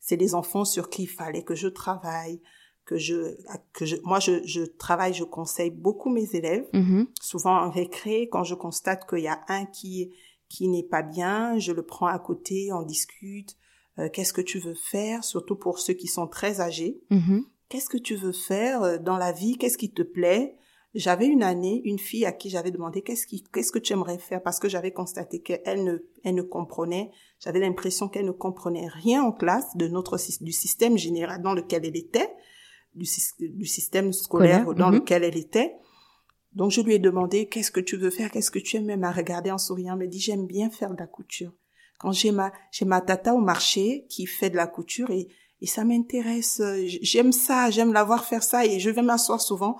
C'est 0.00 0.18
des 0.18 0.34
enfants 0.34 0.66
sur 0.66 0.90
qui 0.90 1.04
il 1.04 1.08
fallait 1.08 1.44
que 1.44 1.54
je 1.54 1.68
travaille, 1.68 2.42
que 2.84 2.96
je 2.96 3.36
que 3.72 3.86
je 3.86 3.96
moi 4.02 4.18
je, 4.20 4.44
je 4.44 4.62
travaille 4.62 5.14
je 5.14 5.24
conseille 5.24 5.70
beaucoup 5.70 6.10
mes 6.10 6.34
élèves. 6.34 6.66
Mm-hmm. 6.72 7.06
souvent 7.20 7.56
en 7.56 7.70
récré 7.70 8.28
quand 8.30 8.44
je 8.44 8.54
constate 8.54 9.08
qu'il 9.08 9.20
y 9.20 9.28
a 9.28 9.40
un 9.48 9.66
qui 9.66 10.12
qui 10.48 10.68
n'est 10.68 10.82
pas 10.82 11.02
bien 11.02 11.58
je 11.58 11.72
le 11.72 11.84
prends 11.84 12.06
à 12.06 12.18
côté 12.18 12.72
on 12.72 12.82
discute. 12.82 13.56
Euh, 13.98 14.08
qu'est-ce 14.10 14.32
que 14.32 14.40
tu 14.40 14.58
veux 14.58 14.74
faire 14.74 15.22
surtout 15.22 15.54
pour 15.54 15.78
ceux 15.78 15.92
qui 15.92 16.06
sont 16.06 16.26
très 16.26 16.60
âgés? 16.60 17.02
Mm-hmm. 17.10 17.42
qu'est-ce 17.68 17.90
que 17.90 17.98
tu 17.98 18.16
veux 18.16 18.32
faire 18.32 18.82
euh, 18.82 18.98
dans 18.98 19.18
la 19.18 19.32
vie? 19.32 19.58
Qu'est-ce 19.58 19.78
qui 19.78 19.92
te 19.92 20.02
plaît? 20.02 20.56
J'avais 20.94 21.26
une 21.26 21.42
année 21.42 21.80
une 21.84 21.98
fille 21.98 22.26
à 22.26 22.32
qui 22.32 22.50
j'avais 22.50 22.70
demandé 22.70 23.02
qu'est-ce 23.02 23.26
qui 23.26 23.44
qu'est-ce 23.52 23.72
que 23.72 23.78
tu 23.78 23.92
aimerais 23.92 24.18
faire? 24.18 24.42
Parce 24.42 24.58
que 24.58 24.68
j'avais 24.68 24.92
constaté 24.92 25.40
qu'elle 25.40 25.84
ne 25.84 25.98
elle 26.24 26.34
ne 26.34 26.42
comprenait 26.42 27.10
j'avais 27.38 27.60
l'impression 27.60 28.08
qu'elle 28.08 28.26
ne 28.26 28.32
comprenait 28.32 28.88
rien 28.88 29.22
en 29.22 29.32
classe 29.32 29.76
de 29.76 29.88
notre 29.88 30.18
du 30.42 30.52
système 30.52 30.98
général 30.98 31.40
dans 31.42 31.54
lequel 31.54 31.86
elle 31.86 31.96
était 31.96 32.30
du, 32.94 33.06
du 33.40 33.66
système 33.66 34.12
scolaire 34.12 34.74
dans 34.74 34.88
mhm. 34.88 34.96
lequel 34.96 35.24
elle 35.24 35.36
était. 35.36 35.74
Donc 36.52 36.70
je 36.70 36.80
lui 36.80 36.94
ai 36.94 36.98
demandé 36.98 37.46
qu'est-ce 37.46 37.70
que 37.70 37.80
tu 37.80 37.96
veux 37.96 38.10
faire, 38.10 38.30
qu'est-ce 38.30 38.50
que 38.50 38.58
tu 38.58 38.76
aimes? 38.76 38.84
Même 38.84 39.04
à 39.04 39.12
regarder 39.12 39.50
en 39.50 39.58
souriant. 39.58 39.94
Elle 39.94 40.06
me 40.06 40.06
dit 40.06 40.20
j'aime 40.20 40.46
bien 40.46 40.70
faire 40.70 40.90
de 40.90 40.98
la 40.98 41.06
couture. 41.06 41.52
quand 41.98 42.12
j'ai 42.12 42.32
ma 42.32 42.52
j'ai 42.70 42.84
ma 42.84 43.00
tata 43.00 43.34
au 43.34 43.40
marché 43.40 44.06
qui 44.08 44.26
fait 44.26 44.50
de 44.50 44.56
la 44.56 44.66
couture 44.66 45.10
et 45.10 45.28
et 45.62 45.66
ça 45.66 45.84
m'intéresse. 45.84 46.60
J'aime 47.02 47.32
ça, 47.32 47.70
j'aime 47.70 47.92
la 47.92 48.02
voir 48.02 48.24
faire 48.24 48.42
ça 48.42 48.66
et 48.66 48.80
je 48.80 48.90
vais 48.90 49.00
m'asseoir 49.00 49.40
souvent 49.40 49.78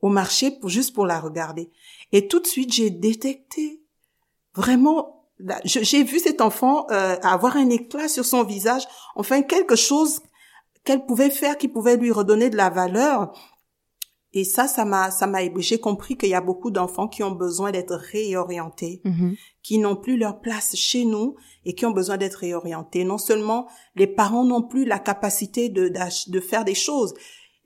au 0.00 0.08
marché 0.08 0.50
pour 0.50 0.70
juste 0.70 0.94
pour 0.94 1.06
la 1.06 1.20
regarder. 1.20 1.70
Et 2.10 2.26
tout 2.26 2.40
de 2.40 2.46
suite, 2.46 2.72
j'ai 2.72 2.88
détecté 2.90 3.82
vraiment. 4.54 5.26
J'ai 5.64 6.04
vu 6.04 6.18
cet 6.18 6.40
enfant 6.40 6.86
euh, 6.90 7.16
avoir 7.22 7.56
un 7.56 7.70
éclat 7.70 8.08
sur 8.08 8.26
son 8.26 8.44
visage, 8.44 8.82
enfin 9.14 9.40
quelque 9.40 9.76
chose 9.76 10.20
qu'elle 10.84 11.04
pouvait 11.04 11.30
faire 11.30 11.58
qui 11.58 11.68
pouvait 11.68 11.96
lui 11.96 12.12
redonner 12.12 12.50
de 12.50 12.56
la 12.56 12.70
valeur 12.70 13.32
et 14.32 14.44
ça, 14.44 14.68
ça 14.68 14.84
m'a, 14.84 15.10
ça 15.10 15.26
m'a, 15.26 15.40
j'ai 15.56 15.80
compris 15.80 16.16
qu'il 16.16 16.28
y 16.28 16.34
a 16.34 16.40
beaucoup 16.40 16.70
d'enfants 16.70 17.08
qui 17.08 17.24
ont 17.24 17.32
besoin 17.32 17.72
d'être 17.72 17.96
réorientés, 17.96 19.00
mm-hmm. 19.04 19.36
qui 19.62 19.78
n'ont 19.78 19.96
plus 19.96 20.16
leur 20.16 20.40
place 20.40 20.76
chez 20.76 21.04
nous 21.04 21.34
et 21.64 21.74
qui 21.74 21.84
ont 21.84 21.90
besoin 21.90 22.16
d'être 22.16 22.36
réorientés. 22.36 23.02
Non 23.02 23.18
seulement 23.18 23.66
les 23.96 24.06
parents 24.06 24.44
n'ont 24.44 24.62
plus 24.62 24.84
la 24.84 25.00
capacité 25.00 25.68
de, 25.68 25.88
de 25.88 26.40
faire 26.40 26.64
des 26.64 26.76
choses, 26.76 27.12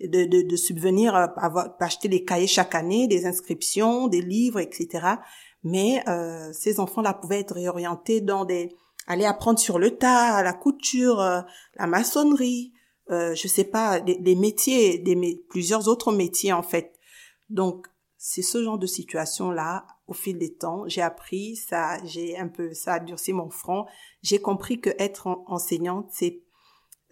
de, 0.01 0.25
de, 0.25 0.49
de 0.49 0.57
subvenir, 0.57 1.15
à, 1.15 1.35
acheter 1.81 2.09
des 2.09 2.25
cahiers 2.25 2.47
chaque 2.47 2.75
année, 2.75 3.09
des 3.09 3.27
inscriptions, 3.27 4.09
des 4.09 4.23
livres, 4.23 4.61
etc. 4.61 5.07
Mais 5.65 6.03
euh, 6.09 6.51
ces 6.55 6.81
enfants-là 6.81 7.13
pouvaient 7.13 7.41
être 7.41 7.55
réorientés 7.55 8.23
dans 8.23 8.47
des, 8.47 8.75
aller 9.07 9.27
apprendre 9.27 9.59
sur 9.59 9.79
le 9.79 9.99
tas, 9.99 10.43
la 10.43 10.55
couture, 10.55 11.21
euh, 11.21 11.43
la 11.77 11.87
maçonnerie, 11.87 12.73
euh, 13.11 13.35
je 13.35 13.49
sais 13.49 13.65
pas, 13.65 14.01
des, 14.01 14.35
métiers, 14.35 14.99
des 14.99 15.45
plusieurs 15.49 15.89
autres 15.89 16.13
métiers 16.13 16.53
en 16.53 16.63
fait. 16.63 16.99
Donc 17.51 17.87
c'est 18.17 18.43
ce 18.43 18.63
genre 18.63 18.79
de 18.79 18.87
situation 18.87 19.51
là. 19.51 19.87
Au 20.07 20.13
fil 20.13 20.37
des 20.37 20.53
temps, 20.53 20.85
j'ai 20.87 21.01
appris 21.01 21.57
ça, 21.57 21.97
j'ai 22.05 22.37
un 22.37 22.49
peu 22.49 22.75
ça 22.75 22.95
a 22.95 23.01
durci 23.01 23.33
mon 23.33 23.49
front. 23.49 23.87
J'ai 24.23 24.39
compris 24.39 24.81
que 24.81 24.91
être 24.99 25.27
enseignante 25.47 26.09
c'est 26.11 26.43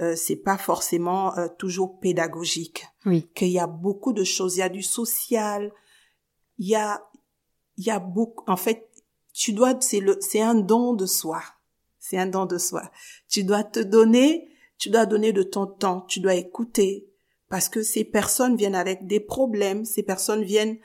euh, 0.00 0.16
c'est 0.16 0.36
pas 0.36 0.58
forcément 0.58 1.36
euh, 1.38 1.48
toujours 1.58 2.00
pédagogique. 2.00 2.86
Oui. 3.06 3.28
Qu'il 3.34 3.48
y 3.48 3.58
a 3.58 3.66
beaucoup 3.66 4.12
de 4.12 4.24
choses. 4.24 4.56
Il 4.56 4.60
y 4.60 4.62
a 4.62 4.68
du 4.68 4.82
social. 4.82 5.72
Il 6.58 6.68
y 6.68 6.74
a 6.74 7.06
il 7.76 7.84
y 7.84 7.90
a 7.90 7.98
beaucoup. 7.98 8.44
En 8.46 8.56
fait, 8.56 8.90
tu 9.32 9.52
dois 9.52 9.74
c'est 9.80 10.00
le 10.00 10.18
c'est 10.20 10.40
un 10.40 10.54
don 10.54 10.94
de 10.94 11.06
soi. 11.06 11.42
C'est 11.98 12.18
un 12.18 12.26
don 12.26 12.46
de 12.46 12.58
soi. 12.58 12.90
Tu 13.28 13.44
dois 13.44 13.64
te 13.64 13.80
donner 13.80 14.51
tu 14.82 14.90
dois 14.90 15.06
donner 15.06 15.32
de 15.32 15.44
ton 15.44 15.68
temps, 15.68 16.00
tu 16.08 16.18
dois 16.18 16.34
écouter, 16.34 17.06
parce 17.48 17.68
que 17.68 17.84
ces 17.84 18.02
personnes 18.02 18.56
viennent 18.56 18.74
avec 18.74 19.06
des 19.06 19.20
problèmes, 19.20 19.84
ces 19.84 20.02
personnes 20.02 20.42
viennent, 20.42 20.76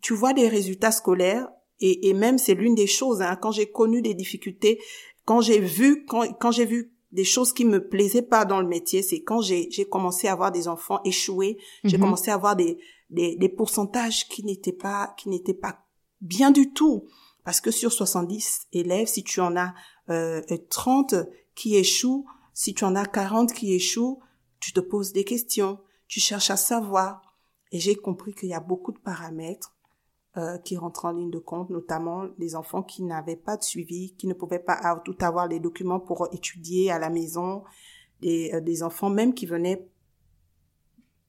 tu 0.00 0.14
vois 0.14 0.32
des 0.32 0.48
résultats 0.48 0.90
scolaires, 0.90 1.46
et, 1.80 2.08
et 2.08 2.14
même 2.14 2.38
c'est 2.38 2.54
l'une 2.54 2.74
des 2.74 2.86
choses, 2.86 3.20
hein, 3.20 3.36
quand 3.36 3.52
j'ai 3.52 3.70
connu 3.70 4.00
des 4.00 4.14
difficultés, 4.14 4.80
quand 5.26 5.42
j'ai 5.42 5.60
vu, 5.60 6.06
quand, 6.06 6.32
quand 6.40 6.52
j'ai 6.52 6.64
vu 6.64 6.94
des 7.12 7.24
choses 7.24 7.52
qui 7.52 7.66
me 7.66 7.86
plaisaient 7.86 8.22
pas 8.22 8.46
dans 8.46 8.62
le 8.62 8.66
métier, 8.66 9.02
c'est 9.02 9.20
quand 9.20 9.42
j'ai, 9.42 9.68
j'ai 9.70 9.84
commencé 9.84 10.26
à 10.26 10.32
avoir 10.32 10.50
des 10.50 10.66
enfants 10.66 11.02
échoués, 11.04 11.58
j'ai 11.84 11.98
mhm. 11.98 12.02
commencé 12.02 12.30
à 12.30 12.34
avoir 12.34 12.56
des, 12.56 12.78
des, 13.10 13.36
des 13.36 13.48
pourcentages 13.50 14.26
qui 14.26 14.42
n'étaient 14.42 14.72
pas, 14.72 15.14
qui 15.18 15.28
n'étaient 15.28 15.52
pas 15.52 15.84
bien 16.22 16.50
du 16.50 16.72
tout. 16.72 17.04
Parce 17.44 17.60
que 17.60 17.70
sur 17.70 17.92
70 17.92 18.68
élèves, 18.72 19.06
si 19.06 19.22
tu 19.22 19.40
en 19.40 19.54
as 19.54 19.74
euh, 20.08 20.40
30 20.70 21.14
qui 21.54 21.76
échouent, 21.76 22.24
si 22.60 22.74
tu 22.74 22.84
en 22.84 22.94
as 22.94 23.06
40 23.06 23.54
qui 23.54 23.72
échouent, 23.72 24.20
tu 24.60 24.74
te 24.74 24.80
poses 24.80 25.14
des 25.14 25.24
questions, 25.24 25.78
tu 26.08 26.20
cherches 26.20 26.50
à 26.50 26.58
savoir. 26.58 27.22
Et 27.72 27.80
j'ai 27.80 27.94
compris 27.94 28.34
qu'il 28.34 28.50
y 28.50 28.52
a 28.52 28.60
beaucoup 28.60 28.92
de 28.92 28.98
paramètres 28.98 29.74
euh, 30.36 30.58
qui 30.58 30.76
rentrent 30.76 31.06
en 31.06 31.12
ligne 31.12 31.30
de 31.30 31.38
compte, 31.38 31.70
notamment 31.70 32.26
les 32.36 32.54
enfants 32.54 32.82
qui 32.82 33.02
n'avaient 33.02 33.34
pas 33.34 33.56
de 33.56 33.62
suivi, 33.62 34.14
qui 34.14 34.26
ne 34.26 34.34
pouvaient 34.34 34.58
pas 34.58 35.00
tout 35.06 35.16
avoir 35.20 35.48
les 35.48 35.58
documents 35.58 36.00
pour 36.00 36.28
étudier 36.34 36.90
à 36.90 36.98
la 36.98 37.08
maison, 37.08 37.64
des, 38.20 38.50
euh, 38.52 38.60
des 38.60 38.82
enfants 38.82 39.08
même 39.08 39.32
qui 39.32 39.46
venaient 39.46 39.88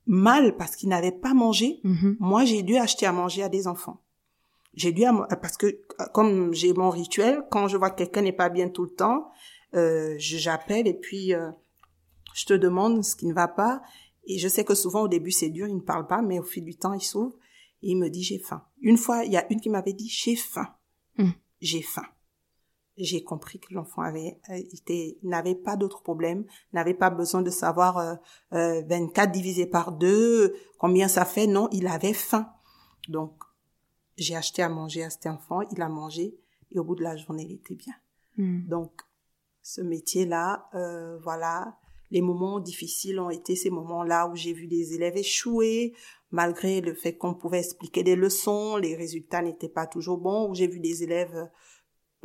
mal 0.06 0.58
parce 0.58 0.76
qu'ils 0.76 0.90
n'avaient 0.90 1.14
pas 1.14 1.34
mangé. 1.34 1.80
Mm-hmm. 1.86 2.18
Moi, 2.20 2.44
j'ai 2.44 2.62
dû 2.62 2.76
acheter 2.76 3.06
à 3.06 3.14
manger 3.14 3.44
à 3.44 3.48
des 3.48 3.68
enfants. 3.68 4.02
J'ai 4.74 4.92
dû 4.92 5.04
parce 5.42 5.56
que 5.56 5.80
comme 6.14 6.54
j'ai 6.54 6.74
mon 6.74 6.90
rituel, 6.90 7.46
quand 7.50 7.70
je 7.70 7.78
vois 7.78 7.90
que 7.90 8.00
quelqu'un 8.00 8.22
n'est 8.22 8.34
pas 8.34 8.50
bien 8.50 8.68
tout 8.68 8.84
le 8.84 8.90
temps, 8.90 9.32
euh, 9.74 10.16
j'appelle 10.18 10.88
et 10.88 10.94
puis 10.94 11.34
euh, 11.34 11.52
je 12.34 12.46
te 12.46 12.54
demande 12.54 13.04
ce 13.04 13.16
qui 13.16 13.28
ne 13.28 13.34
va 13.34 13.48
pas. 13.48 13.82
Et 14.26 14.38
je 14.38 14.48
sais 14.48 14.64
que 14.64 14.76
souvent 14.76 15.02
au 15.04 15.08
début 15.08 15.32
c'est 15.32 15.50
dur, 15.50 15.68
il 15.68 15.76
ne 15.76 15.82
parle 15.82 16.08
pas, 16.08 16.22
mais 16.22 16.40
au 16.40 16.44
fil 16.44 16.64
du 16.64 16.76
temps 16.76 16.94
il 16.94 17.02
s'ouvre 17.02 17.36
et 17.82 17.92
il 17.92 17.98
me 17.98 18.10
dit 18.10 18.24
j'ai 18.24 18.40
faim. 18.40 18.64
Une 18.82 18.98
fois, 18.98 19.24
il 19.26 19.32
y 19.32 19.38
a 19.38 19.52
une 19.52 19.60
qui 19.60 19.70
m'avait 19.70 19.94
dit 19.94 20.10
j'ai 20.10 20.36
faim, 20.36 20.68
hmm. 21.18 21.32
j'ai 21.62 21.82
faim. 21.82 22.06
J'ai 22.98 23.24
compris 23.24 23.60
que 23.60 23.74
l'enfant 23.74 24.02
avait 24.02 24.40
euh, 24.50 24.56
été 24.56 25.18
n'avait 25.24 25.56
pas 25.56 25.76
d'autres 25.76 26.04
problèmes, 26.04 26.46
n'avait 26.74 26.94
pas 26.94 27.10
besoin 27.10 27.42
de 27.42 27.50
savoir 27.50 27.98
euh, 27.98 28.82
24 28.88 29.30
euh, 29.30 29.32
divisé 29.32 29.66
par 29.66 29.94
2, 29.94 30.56
combien 30.78 31.08
ça 31.08 31.26
fait. 31.26 31.48
Non, 31.48 31.70
il 31.72 31.88
avait 31.88 32.14
faim. 32.14 32.52
Donc 33.08 33.42
j'ai 34.18 34.36
acheté 34.36 34.62
à 34.62 34.70
manger 34.70 35.04
à 35.04 35.10
cet 35.10 35.26
enfant, 35.26 35.62
il 35.72 35.82
a 35.82 35.90
mangé 35.90 36.38
et 36.72 36.80
au 36.80 36.84
bout 36.84 36.96
de 36.96 37.04
la 37.04 37.16
journée 37.16 37.46
il 37.50 37.56
était 37.56 37.76
bien. 37.76 37.94
Hmm. 38.38 38.68
Donc 38.68 39.02
ce 39.62 39.82
métier-là, 39.82 40.70
euh, 40.74 41.18
voilà, 41.20 41.78
les 42.10 42.22
moments 42.22 42.60
difficiles 42.60 43.20
ont 43.20 43.30
été 43.30 43.56
ces 43.56 43.70
moments-là 43.70 44.28
où 44.28 44.36
j'ai 44.36 44.54
vu 44.54 44.68
des 44.68 44.94
élèves 44.94 45.18
échouer, 45.18 45.94
malgré 46.32 46.82
le 46.82 46.94
fait 46.94 47.18
qu'on 47.18 47.34
pouvait 47.34 47.60
expliquer 47.60 48.04
des 48.04 48.16
leçons, 48.16 48.78
les 48.78 48.96
résultats 48.96 49.42
n'étaient 49.42 49.70
pas 49.70 49.88
toujours 49.88 50.18
bons, 50.18 50.50
où 50.50 50.56
j'ai 50.56 50.68
vu 50.68 50.80
des 50.80 51.04
élèves, 51.04 51.50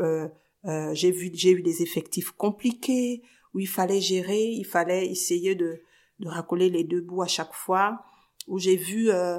euh, 0.00 0.28
euh, 0.64 0.94
j'ai 0.94 1.10
vu 1.10 1.30
j'ai 1.34 1.52
eu 1.52 1.62
des 1.62 1.82
effectifs 1.82 2.32
compliqués, 2.32 3.22
où 3.54 3.60
il 3.60 3.68
fallait 3.68 4.00
gérer, 4.00 4.42
il 4.42 4.64
fallait 4.64 5.06
essayer 5.06 5.54
de, 5.54 5.80
de 6.18 6.28
racoler 6.28 6.70
les 6.70 6.84
deux 6.84 7.00
bouts 7.00 7.22
à 7.22 7.26
chaque 7.26 7.54
fois, 7.54 8.02
où 8.46 8.58
j'ai 8.58 8.76
vu 8.76 9.10
euh, 9.10 9.38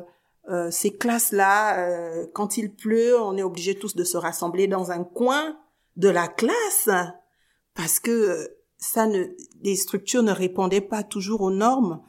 euh, 0.49 0.71
ces 0.71 0.95
classes-là, 0.95 1.79
euh, 1.79 2.25
quand 2.33 2.57
il 2.57 2.73
pleut, 2.73 3.19
on 3.19 3.35
est 3.37 3.43
obligé 3.43 3.75
tous 3.75 3.95
de 3.95 4.03
se 4.03 4.17
rassembler 4.17 4.67
dans 4.67 4.91
un 4.91 5.03
coin 5.03 5.57
de 5.97 6.09
la 6.09 6.27
classe 6.27 6.89
parce 7.77 7.99
que 7.99 8.49
ça 8.77 9.07
ne, 9.07 9.25
les 9.61 9.75
structures 9.75 10.23
ne 10.23 10.31
répondaient 10.31 10.81
pas 10.81 11.03
toujours 11.03 11.41
aux 11.41 11.51
normes. 11.51 12.01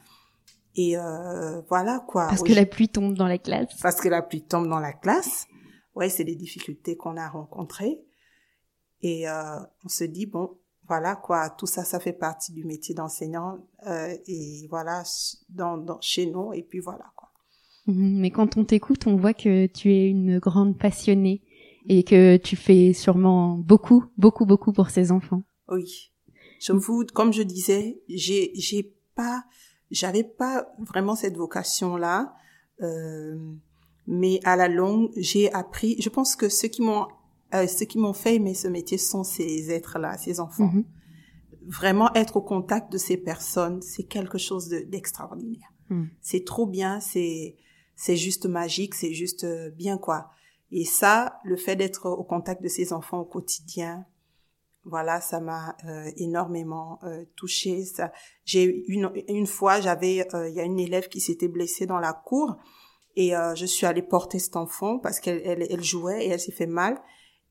Et 0.75 0.97
euh, 0.97 1.61
voilà 1.69 2.03
quoi. 2.07 2.27
Parce 2.27 2.43
que 2.43 2.53
la 2.53 2.65
pluie 2.65 2.89
tombe 2.89 3.13
dans 3.15 3.27
la 3.27 3.37
classe. 3.37 3.79
Parce 3.81 4.01
que 4.01 4.09
la 4.09 4.21
pluie 4.21 4.43
tombe 4.43 4.67
dans 4.67 4.79
la 4.79 4.93
classe. 4.93 5.47
Ouais, 5.95 6.09
c'est 6.09 6.23
des 6.23 6.35
difficultés 6.35 6.95
qu'on 6.95 7.17
a 7.17 7.29
rencontrées. 7.29 7.99
Et 9.01 9.29
euh, 9.29 9.59
on 9.83 9.89
se 9.89 10.03
dit 10.03 10.25
bon, 10.25 10.57
voilà 10.87 11.15
quoi, 11.15 11.49
tout 11.49 11.65
ça, 11.65 11.83
ça 11.83 11.99
fait 11.99 12.13
partie 12.13 12.51
du 12.51 12.65
métier 12.65 12.95
d'enseignant. 12.95 13.57
Euh, 13.87 14.15
et 14.27 14.67
voilà, 14.69 15.03
dans, 15.49 15.77
dans, 15.77 15.99
chez 16.01 16.27
nous. 16.27 16.53
Et 16.53 16.63
puis 16.63 16.79
voilà 16.79 17.05
quoi. 17.15 17.29
Mhm, 17.87 18.19
mais 18.19 18.31
quand 18.31 18.57
on 18.57 18.63
t'écoute, 18.63 19.07
on 19.07 19.17
voit 19.17 19.33
que 19.33 19.65
tu 19.67 19.93
es 19.93 20.07
une 20.07 20.39
grande 20.39 20.77
passionnée 20.77 21.41
et 21.87 22.03
que 22.03 22.37
tu 22.37 22.55
fais 22.55 22.93
sûrement 22.93 23.57
beaucoup, 23.57 24.05
beaucoup, 24.17 24.45
beaucoup 24.45 24.71
pour 24.71 24.89
ces 24.91 25.11
enfants. 25.11 25.43
Oui. 25.71 26.11
Je 26.59 26.73
vous, 26.73 27.05
comme 27.13 27.31
je 27.33 27.41
disais, 27.41 28.01
j'ai, 28.09 28.51
j'ai 28.55 28.93
pas, 29.15 29.43
j'avais 29.91 30.23
pas 30.23 30.67
vraiment 30.79 31.15
cette 31.15 31.37
vocation-là, 31.37 32.33
euh, 32.81 33.37
mais 34.07 34.39
à 34.43 34.55
la 34.55 34.67
longue, 34.67 35.11
j'ai 35.15 35.51
appris. 35.53 35.95
Je 35.99 36.09
pense 36.09 36.35
que 36.35 36.49
ceux 36.49 36.67
qui 36.67 36.81
m'ont, 36.81 37.07
euh, 37.53 37.67
ceux 37.67 37.85
qui 37.85 37.97
m'ont 37.97 38.13
fait 38.13 38.35
aimer 38.35 38.53
ce 38.53 38.67
métier 38.67 38.97
sont 38.97 39.23
ces 39.23 39.71
êtres-là, 39.71 40.17
ces 40.17 40.39
enfants. 40.39 40.65
Mm-hmm. 40.67 40.85
Vraiment 41.67 42.13
être 42.13 42.37
au 42.37 42.41
contact 42.41 42.91
de 42.91 42.97
ces 42.97 43.17
personnes, 43.17 43.81
c'est 43.81 44.03
quelque 44.03 44.37
chose 44.37 44.69
d'extraordinaire. 44.69 45.71
Mm. 45.89 46.05
C'est 46.21 46.45
trop 46.45 46.65
bien, 46.65 46.99
c'est, 46.99 47.55
c'est 47.95 48.15
juste 48.15 48.45
magique, 48.45 48.95
c'est 48.95 49.13
juste 49.13 49.43
euh, 49.43 49.69
bien 49.71 49.97
quoi. 49.97 50.31
Et 50.71 50.85
ça, 50.85 51.39
le 51.43 51.55
fait 51.55 51.75
d'être 51.75 52.05
au 52.05 52.23
contact 52.23 52.61
de 52.61 52.67
ces 52.67 52.93
enfants 52.93 53.19
au 53.19 53.25
quotidien, 53.25 54.05
voilà, 54.89 55.21
ça 55.21 55.39
m'a 55.39 55.75
euh, 55.85 56.11
énormément 56.17 56.99
euh, 57.03 57.25
touchée. 57.35 57.85
Ça, 57.85 58.11
j'ai 58.43 58.63
une 58.87 59.11
une 59.27 59.47
fois, 59.47 59.79
j'avais, 59.79 60.27
euh, 60.33 60.49
il 60.49 60.55
y 60.55 60.59
a 60.59 60.63
une 60.63 60.79
élève 60.79 61.07
qui 61.07 61.21
s'était 61.21 61.47
blessée 61.47 61.85
dans 61.85 61.99
la 61.99 62.13
cour 62.13 62.57
et 63.15 63.35
euh, 63.35 63.55
je 63.55 63.65
suis 63.65 63.85
allée 63.85 64.01
porter 64.01 64.39
cet 64.39 64.55
enfant 64.55 64.99
parce 64.99 65.19
qu'elle 65.19 65.41
elle, 65.45 65.67
elle, 65.69 65.83
jouait 65.83 66.25
et 66.25 66.29
elle 66.29 66.39
s'est 66.39 66.51
fait 66.51 66.67
mal. 66.67 66.99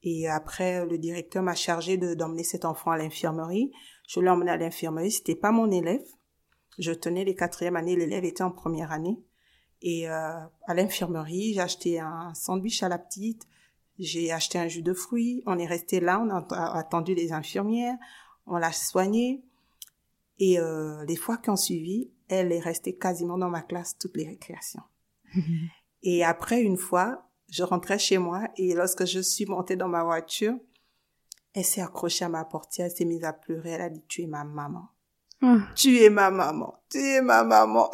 Et 0.02 0.28
après, 0.28 0.84
le 0.86 0.98
directeur 0.98 1.42
m'a 1.42 1.54
chargé 1.54 1.96
de 1.96 2.14
d'emmener 2.14 2.44
cet 2.44 2.64
enfant 2.64 2.90
à 2.90 2.98
l'infirmerie. 2.98 3.72
Je 4.08 4.20
l'ai 4.20 4.28
emmené 4.28 4.50
à 4.50 4.56
l'infirmerie. 4.56 5.10
C'était 5.10 5.34
pas 5.34 5.50
mon 5.50 5.70
élève. 5.70 6.04
Je 6.78 6.92
tenais 6.92 7.24
les 7.24 7.34
quatrièmes 7.34 7.76
années. 7.76 7.96
L'élève 7.96 8.24
était 8.24 8.44
en 8.44 8.52
première 8.52 8.92
année. 8.92 9.18
Et 9.82 10.06
à 10.06 10.50
l'infirmerie, 10.68 11.54
j'ai 11.54 11.60
acheté 11.60 12.00
un 12.00 12.32
sandwich 12.34 12.82
à 12.82 12.88
la 12.88 12.98
petite 12.98 13.44
j'ai 13.98 14.32
acheté 14.32 14.58
un 14.58 14.68
jus 14.68 14.82
de 14.82 14.92
fruits. 14.92 15.42
On 15.46 15.58
est 15.58 15.66
resté 15.66 16.00
là, 16.00 16.20
on 16.20 16.30
a 16.30 16.78
attendu 16.78 17.14
les 17.14 17.32
infirmières, 17.32 17.96
on 18.46 18.56
l'a 18.56 18.72
soignée. 18.72 19.42
Et 20.38 20.60
euh, 20.60 21.04
les 21.06 21.16
fois 21.16 21.36
qui 21.36 21.50
ont 21.50 21.56
suivi, 21.56 22.10
elle 22.28 22.52
est 22.52 22.60
restée 22.60 22.96
quasiment 22.96 23.38
dans 23.38 23.50
ma 23.50 23.62
classe 23.62 23.98
toutes 23.98 24.16
les 24.16 24.26
récréations. 24.26 24.82
et 26.02 26.24
après, 26.24 26.62
une 26.62 26.76
fois, 26.76 27.28
je 27.50 27.62
rentrais 27.62 27.98
chez 27.98 28.18
moi 28.18 28.48
et 28.56 28.74
lorsque 28.74 29.04
je 29.04 29.20
suis 29.20 29.46
montée 29.46 29.76
dans 29.76 29.88
ma 29.88 30.04
voiture, 30.04 30.54
Elle 31.54 31.64
s'est 31.64 31.80
accrochée 31.80 32.24
à 32.24 32.28
ma 32.28 32.44
portière, 32.44 32.86
elle 32.86 32.96
s'est 32.96 33.04
mise 33.04 33.24
à 33.24 33.32
pleurer, 33.32 33.70
elle 33.70 33.80
a 33.80 33.88
dit, 33.88 34.04
tu 34.06 34.22
es 34.22 34.26
ma 34.26 34.44
maman. 34.44 34.90
Ah. 35.42 35.58
Tu 35.74 35.98
es 35.98 36.10
ma 36.10 36.30
maman, 36.30 36.74
tu 36.90 36.98
es 36.98 37.22
ma 37.22 37.42
maman. 37.42 37.90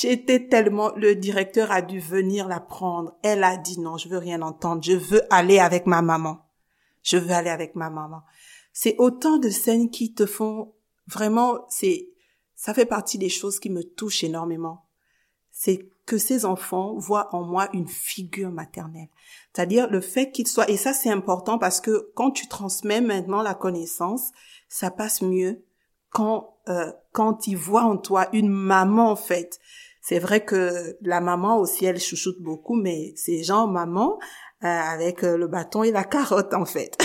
J'étais 0.00 0.46
tellement, 0.46 0.92
le 0.94 1.16
directeur 1.16 1.72
a 1.72 1.82
dû 1.82 1.98
venir 1.98 2.46
la 2.46 2.60
prendre. 2.60 3.16
Elle 3.22 3.42
a 3.42 3.56
dit 3.56 3.80
non, 3.80 3.96
je 3.96 4.08
veux 4.08 4.18
rien 4.18 4.42
entendre. 4.42 4.82
Je 4.82 4.92
veux 4.92 5.22
aller 5.32 5.58
avec 5.58 5.86
ma 5.86 6.02
maman. 6.02 6.46
Je 7.02 7.16
veux 7.16 7.32
aller 7.32 7.50
avec 7.50 7.74
ma 7.74 7.90
maman. 7.90 8.22
C'est 8.72 8.94
autant 8.98 9.38
de 9.38 9.50
scènes 9.50 9.90
qui 9.90 10.14
te 10.14 10.24
font 10.26 10.74
vraiment, 11.08 11.64
c'est, 11.68 12.10
ça 12.54 12.74
fait 12.74 12.86
partie 12.86 13.18
des 13.18 13.28
choses 13.28 13.58
qui 13.58 13.70
me 13.70 13.82
touchent 13.82 14.22
énormément. 14.22 14.84
C'est 15.50 15.90
que 16.06 16.16
ces 16.16 16.44
enfants 16.44 16.96
voient 16.96 17.34
en 17.34 17.42
moi 17.42 17.68
une 17.72 17.88
figure 17.88 18.52
maternelle. 18.52 19.08
C'est-à-dire 19.52 19.90
le 19.90 20.00
fait 20.00 20.30
qu'ils 20.30 20.46
soient, 20.46 20.70
et 20.70 20.76
ça 20.76 20.92
c'est 20.92 21.10
important 21.10 21.58
parce 21.58 21.80
que 21.80 22.12
quand 22.14 22.30
tu 22.30 22.46
transmets 22.46 23.00
maintenant 23.00 23.42
la 23.42 23.54
connaissance, 23.54 24.30
ça 24.68 24.90
passe 24.90 25.22
mieux 25.22 25.64
quand 26.10 26.56
euh, 26.68 26.92
quand 27.12 27.46
ils 27.46 27.56
voient 27.56 27.84
en 27.84 27.96
toi 27.96 28.28
une 28.32 28.48
maman 28.48 29.10
en 29.10 29.16
fait 29.16 29.58
c'est 30.08 30.20
vrai 30.20 30.42
que 30.42 30.96
la 31.02 31.20
maman 31.20 31.58
aussi, 31.58 31.84
elle 31.84 32.00
chouchoute 32.00 32.40
beaucoup, 32.40 32.76
mais 32.76 33.12
c'est 33.14 33.42
genre 33.42 33.68
maman 33.68 34.18
euh, 34.64 34.66
avec 34.66 35.22
euh, 35.22 35.36
le 35.36 35.48
bâton 35.48 35.82
et 35.82 35.90
la 35.90 36.02
carotte 36.02 36.54
en 36.54 36.64
fait. 36.64 36.96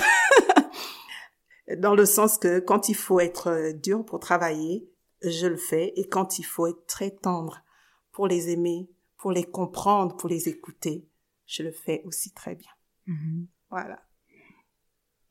Dans 1.79 1.95
le 1.95 2.05
sens 2.05 2.37
que 2.37 2.59
quand 2.59 2.87
il 2.87 2.95
faut 2.95 3.19
être 3.19 3.47
euh, 3.47 3.73
dur 3.73 4.05
pour 4.05 4.21
travailler, 4.21 4.89
je 5.21 5.47
le 5.47 5.57
fais, 5.57 5.91
et 5.97 6.07
quand 6.07 6.39
il 6.39 6.43
faut 6.43 6.65
être 6.65 6.85
très 6.87 7.11
tendre 7.11 7.65
pour 8.13 8.25
les 8.25 8.51
aimer, 8.51 8.89
pour 9.17 9.33
les 9.33 9.43
comprendre, 9.43 10.15
pour 10.15 10.29
les 10.29 10.47
écouter, 10.47 11.05
je 11.45 11.63
le 11.63 11.73
fais 11.73 12.03
aussi 12.05 12.31
très 12.31 12.55
bien. 12.55 12.71
Mm-hmm. 13.09 13.47
Voilà. 13.69 13.99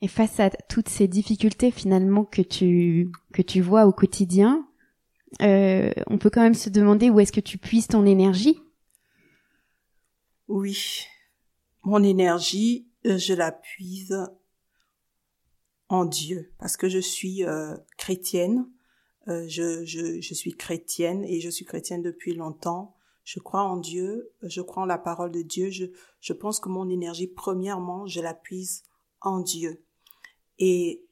Et 0.03 0.09
face 0.09 0.41
à 0.41 0.51
toutes 0.51 0.91
ces 0.91 1.09
difficultés 1.09 1.71
finalement 1.71 2.27
que 2.27 2.43
tu 2.43 3.11
que 3.33 3.41
tu 3.41 3.63
vois 3.63 3.87
au 3.87 3.93
quotidien, 3.93 4.69
on 5.41 6.19
peut 6.19 6.31
quand 6.31 6.43
même 6.43 6.55
se 6.55 6.71
demander 6.71 7.11
où 7.11 7.21
est-ce 7.21 7.33
que 7.33 7.41
tu 7.41 7.59
puisses 7.59 7.89
ton 7.89 8.07
énergie. 8.07 8.61
Oui, 10.49 11.07
mon 11.83 12.03
énergie, 12.03 12.89
euh, 13.07 13.19
je 13.19 13.35
la 13.35 13.51
puise 13.53 14.17
en 15.89 16.05
Dieu, 16.05 16.53
parce 16.59 16.77
que 16.77 16.89
je 16.89 16.99
suis 16.99 17.45
euh, 17.45 17.77
chrétienne. 17.97 18.69
je, 19.27 19.85
je, 19.85 20.21
je 20.21 20.35
suis 20.35 20.53
chrétienne 20.57 21.25
et 21.25 21.41
je 21.41 21.51
suis 21.51 21.65
chrétienne 21.65 22.03
depuis 22.03 22.35
longtemps. 22.35 22.97
Je 23.25 23.39
crois 23.39 23.63
en 23.63 23.77
Dieu, 23.77 24.33
je 24.43 24.61
crois 24.61 24.83
en 24.83 24.87
la 24.87 24.99
parole 24.99 25.31
de 25.31 25.43
Dieu. 25.43 25.71
Je, 25.71 25.87
je 26.21 26.33
pense 26.33 26.59
que 26.59 26.69
mon 26.69 26.89
énergie, 26.91 27.29
premièrement, 27.29 28.07
je 28.07 28.21
la 28.21 28.35
puise 28.35 28.83
en 29.21 29.41
Dieu. 29.41 29.85
Et 30.59 31.05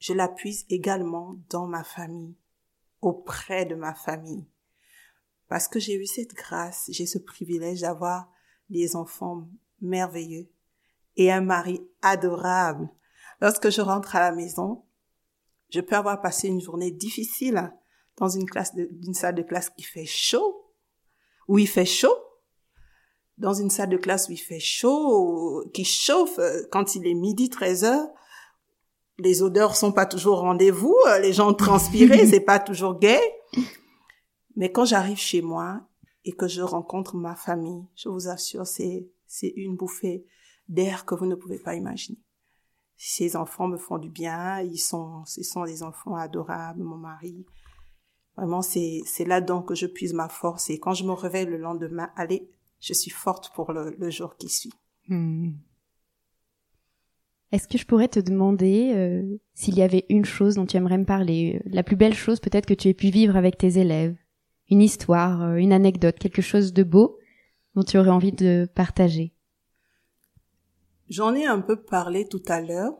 je 0.00 0.12
la 0.12 0.28
puise 0.28 0.64
également 0.68 1.36
dans 1.48 1.66
ma 1.66 1.84
famille 1.84 2.34
auprès 3.02 3.66
de 3.66 3.74
ma 3.74 3.94
famille. 3.94 4.46
Parce 5.48 5.68
que 5.68 5.78
j'ai 5.78 5.96
eu 5.96 6.06
cette 6.06 6.32
grâce, 6.32 6.86
j'ai 6.90 7.04
ce 7.04 7.18
privilège 7.18 7.82
d'avoir 7.82 8.30
des 8.70 8.96
enfants 8.96 9.48
merveilleux 9.82 10.48
et 11.16 11.30
un 11.30 11.42
mari 11.42 11.86
adorable. 12.00 12.88
Lorsque 13.40 13.68
je 13.68 13.82
rentre 13.82 14.16
à 14.16 14.20
la 14.20 14.32
maison, 14.32 14.84
je 15.68 15.80
peux 15.80 15.96
avoir 15.96 16.22
passé 16.22 16.48
une 16.48 16.60
journée 16.60 16.90
difficile 16.90 17.72
dans 18.16 18.28
une 18.28 18.48
classe 18.48 18.72
salle 19.12 19.34
de 19.34 19.42
classe 19.42 19.70
qui 19.70 19.82
fait 19.82 20.06
chaud, 20.06 20.72
où 21.48 21.58
il 21.58 21.68
fait 21.68 21.84
chaud, 21.84 22.16
dans 23.38 23.54
une 23.54 23.70
salle 23.70 23.88
de 23.88 23.96
classe 23.96 24.28
où 24.28 24.32
il 24.32 24.38
fait 24.38 24.60
chaud, 24.60 25.64
qui 25.74 25.84
chauffe 25.84 26.38
quand 26.70 26.94
il 26.94 27.06
est 27.06 27.14
midi 27.14 27.48
13 27.50 27.84
heures, 27.84 28.08
les 29.18 29.42
odeurs 29.42 29.76
sont 29.76 29.92
pas 29.92 30.06
toujours 30.06 30.40
rendez-vous, 30.40 30.96
euh, 31.08 31.18
les 31.18 31.32
gens 31.32 31.52
transpirent, 31.54 32.14
c'est 32.28 32.40
pas 32.40 32.58
toujours 32.58 32.98
gai. 32.98 33.20
Mais 34.56 34.70
quand 34.70 34.84
j'arrive 34.84 35.18
chez 35.18 35.42
moi 35.42 35.80
et 36.24 36.32
que 36.32 36.48
je 36.48 36.62
rencontre 36.62 37.16
ma 37.16 37.34
famille, 37.34 37.86
je 37.94 38.08
vous 38.08 38.28
assure, 38.28 38.66
c'est, 38.66 39.08
c'est 39.26 39.52
une 39.56 39.76
bouffée 39.76 40.26
d'air 40.68 41.04
que 41.04 41.14
vous 41.14 41.26
ne 41.26 41.34
pouvez 41.34 41.58
pas 41.58 41.74
imaginer. 41.74 42.18
Ces 42.96 43.36
enfants 43.36 43.66
me 43.66 43.78
font 43.78 43.98
du 43.98 44.08
bien, 44.08 44.60
ils 44.60 44.78
sont, 44.78 45.24
ce 45.24 45.42
sont 45.42 45.64
des 45.64 45.82
enfants 45.82 46.14
adorables, 46.14 46.82
mon 46.82 46.96
mari. 46.96 47.44
Vraiment, 48.36 48.62
c'est, 48.62 49.00
c'est 49.04 49.24
là-dedans 49.24 49.62
que 49.62 49.74
je 49.74 49.86
puise 49.86 50.14
ma 50.14 50.28
force 50.28 50.70
et 50.70 50.78
quand 50.78 50.94
je 50.94 51.04
me 51.04 51.12
réveille 51.12 51.46
le 51.46 51.58
lendemain, 51.58 52.10
allez, 52.16 52.48
je 52.80 52.92
suis 52.92 53.10
forte 53.10 53.52
pour 53.54 53.72
le, 53.72 54.10
jour 54.10 54.36
qui 54.36 54.48
suit. 54.48 54.72
Hmm. 55.08 55.52
Est-ce 57.52 57.68
que 57.68 57.76
je 57.76 57.84
pourrais 57.84 58.08
te 58.08 58.18
demander 58.18 58.92
euh, 58.94 59.38
s'il 59.52 59.76
y 59.76 59.82
avait 59.82 60.06
une 60.08 60.24
chose 60.24 60.54
dont 60.54 60.64
tu 60.64 60.78
aimerais 60.78 60.96
me 60.96 61.04
parler, 61.04 61.60
euh, 61.60 61.68
la 61.70 61.82
plus 61.82 61.96
belle 61.96 62.14
chose 62.14 62.40
peut-être 62.40 62.64
que 62.64 62.72
tu 62.72 62.88
aies 62.88 62.94
pu 62.94 63.10
vivre 63.10 63.36
avec 63.36 63.58
tes 63.58 63.78
élèves, 63.78 64.16
une 64.70 64.80
histoire, 64.80 65.42
euh, 65.42 65.56
une 65.56 65.74
anecdote, 65.74 66.18
quelque 66.18 66.40
chose 66.40 66.72
de 66.72 66.82
beau 66.82 67.18
dont 67.74 67.82
tu 67.82 67.98
aurais 67.98 68.08
envie 68.08 68.32
de 68.32 68.66
partager? 68.74 69.34
J'en 71.10 71.34
ai 71.34 71.44
un 71.44 71.60
peu 71.60 71.76
parlé 71.76 72.26
tout 72.26 72.42
à 72.48 72.62
l'heure. 72.62 72.94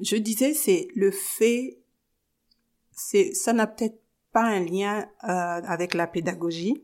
Je 0.00 0.16
disais 0.16 0.54
c'est 0.54 0.88
le 0.94 1.10
fait, 1.10 1.82
c'est 2.92 3.34
ça 3.34 3.52
n'a 3.52 3.66
peut-être 3.66 4.00
pas 4.32 4.44
un 4.44 4.60
lien 4.64 5.06
avec 5.20 5.92
la 5.92 6.06
pédagogie, 6.06 6.82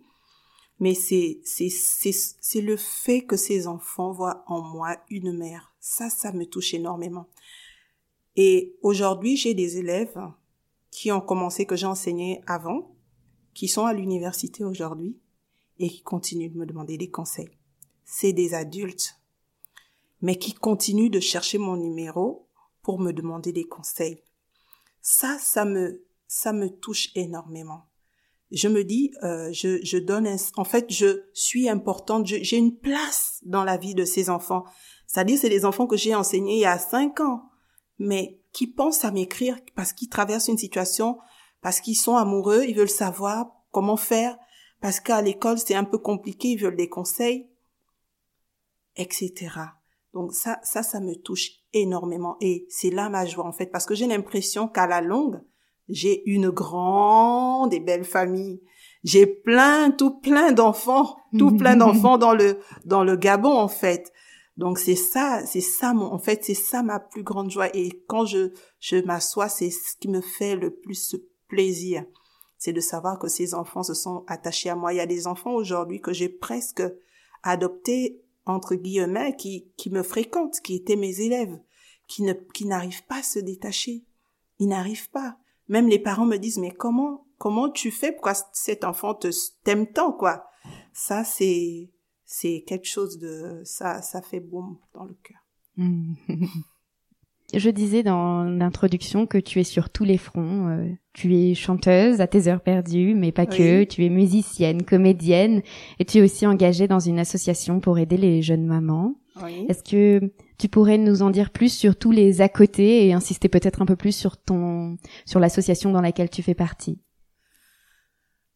mais 0.78 0.92
c'est 0.92 1.40
c'est 1.44 1.70
c'est 1.70 2.60
le 2.60 2.76
fait 2.76 3.22
que 3.22 3.36
ces 3.36 3.66
enfants 3.66 4.12
voient 4.12 4.44
en 4.46 4.60
moi 4.60 4.98
une 5.08 5.32
mère 5.32 5.75
ça, 5.87 6.11
ça 6.11 6.33
me 6.33 6.44
touche 6.46 6.75
énormément. 6.75 7.29
Et 8.35 8.77
aujourd'hui, 8.83 9.37
j'ai 9.37 9.55
des 9.55 9.79
élèves 9.79 10.18
qui 10.90 11.12
ont 11.12 11.20
commencé, 11.20 11.64
que 11.64 11.77
j'ai 11.77 11.87
enseigné 11.87 12.42
avant, 12.49 12.96
qui 13.55 13.68
sont 13.68 13.87
à 13.87 13.92
l'université 13.92 14.64
aujourd'hui 14.64 15.16
et 15.79 15.88
qui 15.88 16.03
continuent 16.03 16.51
de 16.51 16.59
me 16.59 16.66
demander 16.66 16.99
des 16.99 17.09
conseils. 17.09 17.57
C'est 18.05 18.33
des 18.33 18.53
adultes, 18.53 19.20
mais 20.20 20.37
qui 20.37 20.55
continuent 20.55 21.11
de 21.11 21.20
chercher 21.20 21.59
mon 21.59 21.77
numéro 21.77 22.49
pour 22.83 22.99
me 22.99 23.12
demander 23.12 23.53
des 23.53 23.64
conseils. 23.64 24.20
Ça, 25.01 25.38
ça 25.38 25.64
me, 25.64 26.05
ça 26.27 26.53
me 26.53 26.68
touche 26.68 27.11
énormément. 27.14 27.87
Je 28.51 28.66
me 28.66 28.83
dis, 28.83 29.12
euh, 29.22 29.53
je, 29.53 29.85
je 29.85 29.99
donne, 29.99 30.29
en 30.57 30.64
fait, 30.64 30.87
je 30.90 31.22
suis 31.33 31.68
importante, 31.68 32.27
j'ai 32.27 32.57
une 32.57 32.77
place 32.77 33.40
dans 33.44 33.62
la 33.62 33.77
vie 33.77 33.94
de 33.94 34.05
ces 34.05 34.31
enfants. 34.31 34.64
C'est-à-dire, 35.06 35.38
c'est 35.38 35.48
des 35.48 35.64
enfants 35.64 35.86
que 35.86 35.96
j'ai 35.96 36.14
enseignés 36.14 36.56
il 36.56 36.60
y 36.60 36.66
a 36.66 36.78
cinq 36.78 37.20
ans, 37.20 37.48
mais 37.98 38.40
qui 38.52 38.66
pensent 38.66 39.04
à 39.04 39.10
m'écrire 39.10 39.58
parce 39.74 39.92
qu'ils 39.92 40.08
traversent 40.08 40.48
une 40.48 40.58
situation, 40.58 41.18
parce 41.60 41.80
qu'ils 41.80 41.96
sont 41.96 42.16
amoureux, 42.16 42.64
ils 42.66 42.76
veulent 42.76 42.88
savoir 42.88 43.46
comment 43.70 43.96
faire, 43.96 44.36
parce 44.80 45.00
qu'à 45.00 45.20
l'école 45.22 45.58
c'est 45.58 45.74
un 45.74 45.84
peu 45.84 45.98
compliqué, 45.98 46.48
ils 46.48 46.60
veulent 46.60 46.76
des 46.76 46.88
conseils, 46.88 47.48
etc. 48.96 49.50
Donc 50.14 50.32
ça, 50.32 50.58
ça, 50.62 50.82
ça 50.82 51.00
me 51.00 51.14
touche 51.14 51.50
énormément 51.72 52.36
et 52.40 52.66
c'est 52.70 52.90
là 52.90 53.08
ma 53.08 53.26
joie 53.26 53.46
en 53.46 53.52
fait, 53.52 53.66
parce 53.66 53.84
que 53.84 53.94
j'ai 53.94 54.06
l'impression 54.06 54.68
qu'à 54.68 54.86
la 54.86 55.00
longue, 55.00 55.42
j'ai 55.88 56.22
une 56.28 56.50
grande 56.50 57.72
et 57.72 57.80
belle 57.80 58.04
famille. 58.04 58.60
J'ai 59.04 59.26
plein, 59.26 59.90
tout 59.90 60.18
plein 60.18 60.50
d'enfants, 60.50 61.16
tout 61.38 61.56
plein 61.56 61.76
d'enfants 61.76 62.18
dans 62.18 62.32
le 62.32 62.58
dans 62.84 63.04
le 63.04 63.14
Gabon 63.14 63.56
en 63.56 63.68
fait. 63.68 64.12
Donc 64.56 64.78
c'est 64.78 64.96
ça, 64.96 65.44
c'est 65.44 65.60
ça 65.60 65.92
mon, 65.92 66.06
en 66.06 66.18
fait 66.18 66.44
c'est 66.44 66.54
ça 66.54 66.82
ma 66.82 66.98
plus 66.98 67.22
grande 67.22 67.50
joie. 67.50 67.74
Et 67.76 68.02
quand 68.06 68.24
je 68.24 68.52
je 68.80 68.96
m'assois, 68.96 69.48
c'est 69.48 69.70
ce 69.70 69.96
qui 70.00 70.08
me 70.08 70.20
fait 70.20 70.56
le 70.56 70.74
plus 70.74 71.16
plaisir, 71.48 72.04
c'est 72.58 72.72
de 72.72 72.80
savoir 72.80 73.18
que 73.18 73.28
ces 73.28 73.54
enfants 73.54 73.82
se 73.82 73.94
sont 73.94 74.24
attachés 74.26 74.70
à 74.70 74.74
moi. 74.76 74.92
Il 74.92 74.96
y 74.96 75.00
a 75.00 75.06
des 75.06 75.26
enfants 75.26 75.52
aujourd'hui 75.52 76.00
que 76.00 76.12
j'ai 76.12 76.30
presque 76.30 76.82
adoptés 77.42 78.22
entre 78.46 78.74
guillemets 78.76 79.36
qui 79.36 79.68
qui 79.76 79.90
me 79.90 80.02
fréquentent, 80.02 80.60
qui 80.60 80.76
étaient 80.76 80.96
mes 80.96 81.20
élèves, 81.20 81.58
qui 82.08 82.22
ne 82.22 82.32
qui 82.32 82.64
n'arrivent 82.64 83.04
pas 83.04 83.18
à 83.18 83.22
se 83.22 83.38
détacher. 83.38 84.04
Ils 84.58 84.68
n'arrivent 84.68 85.10
pas. 85.10 85.36
Même 85.68 85.88
les 85.88 85.98
parents 85.98 86.24
me 86.24 86.38
disent 86.38 86.58
mais 86.58 86.70
comment 86.70 87.26
comment 87.36 87.68
tu 87.68 87.90
fais? 87.90 88.12
Pourquoi 88.12 88.32
cet 88.54 88.84
enfant 88.84 89.14
te 89.14 89.28
t'aime 89.64 89.86
tant 89.86 90.12
quoi? 90.12 90.46
Ça 90.94 91.24
c'est 91.24 91.90
c'est 92.26 92.64
quelque 92.66 92.86
chose 92.86 93.18
de 93.18 93.62
ça 93.64 94.02
ça 94.02 94.20
fait 94.20 94.40
boum 94.40 94.78
dans 94.92 95.04
le 95.04 95.16
cœur. 95.22 95.38
Je 97.54 97.70
disais 97.70 98.02
dans 98.02 98.42
l'introduction 98.42 99.26
que 99.26 99.38
tu 99.38 99.60
es 99.60 99.64
sur 99.64 99.88
tous 99.88 100.02
les 100.02 100.18
fronts. 100.18 100.68
Euh, 100.68 100.88
tu 101.12 101.36
es 101.36 101.54
chanteuse 101.54 102.20
à 102.20 102.26
tes 102.26 102.48
heures 102.48 102.60
perdues, 102.60 103.14
mais 103.14 103.30
pas 103.30 103.46
que. 103.46 103.84
Tu 103.84 104.04
es 104.04 104.08
musicienne, 104.08 104.82
comédienne, 104.82 105.62
et 106.00 106.04
tu 106.04 106.18
es 106.18 106.22
aussi 106.22 106.44
engagée 106.44 106.88
dans 106.88 106.98
une 106.98 107.20
association 107.20 107.78
pour 107.78 107.98
aider 107.98 108.16
les 108.16 108.42
jeunes 108.42 108.66
mamans. 108.66 109.14
Est-ce 109.68 109.84
que 109.84 110.32
tu 110.58 110.68
pourrais 110.68 110.98
nous 110.98 111.22
en 111.22 111.30
dire 111.30 111.50
plus 111.50 111.68
sur 111.68 111.96
tous 111.96 112.10
les 112.10 112.40
à 112.40 112.48
côté 112.48 113.06
et 113.06 113.12
insister 113.12 113.48
peut-être 113.48 113.82
un 113.82 113.86
peu 113.86 113.96
plus 113.96 114.16
sur 114.16 114.38
ton 114.38 114.96
sur 115.26 115.40
l'association 115.40 115.92
dans 115.92 116.00
laquelle 116.00 116.30
tu 116.30 116.42
fais 116.42 116.54
partie? 116.54 116.98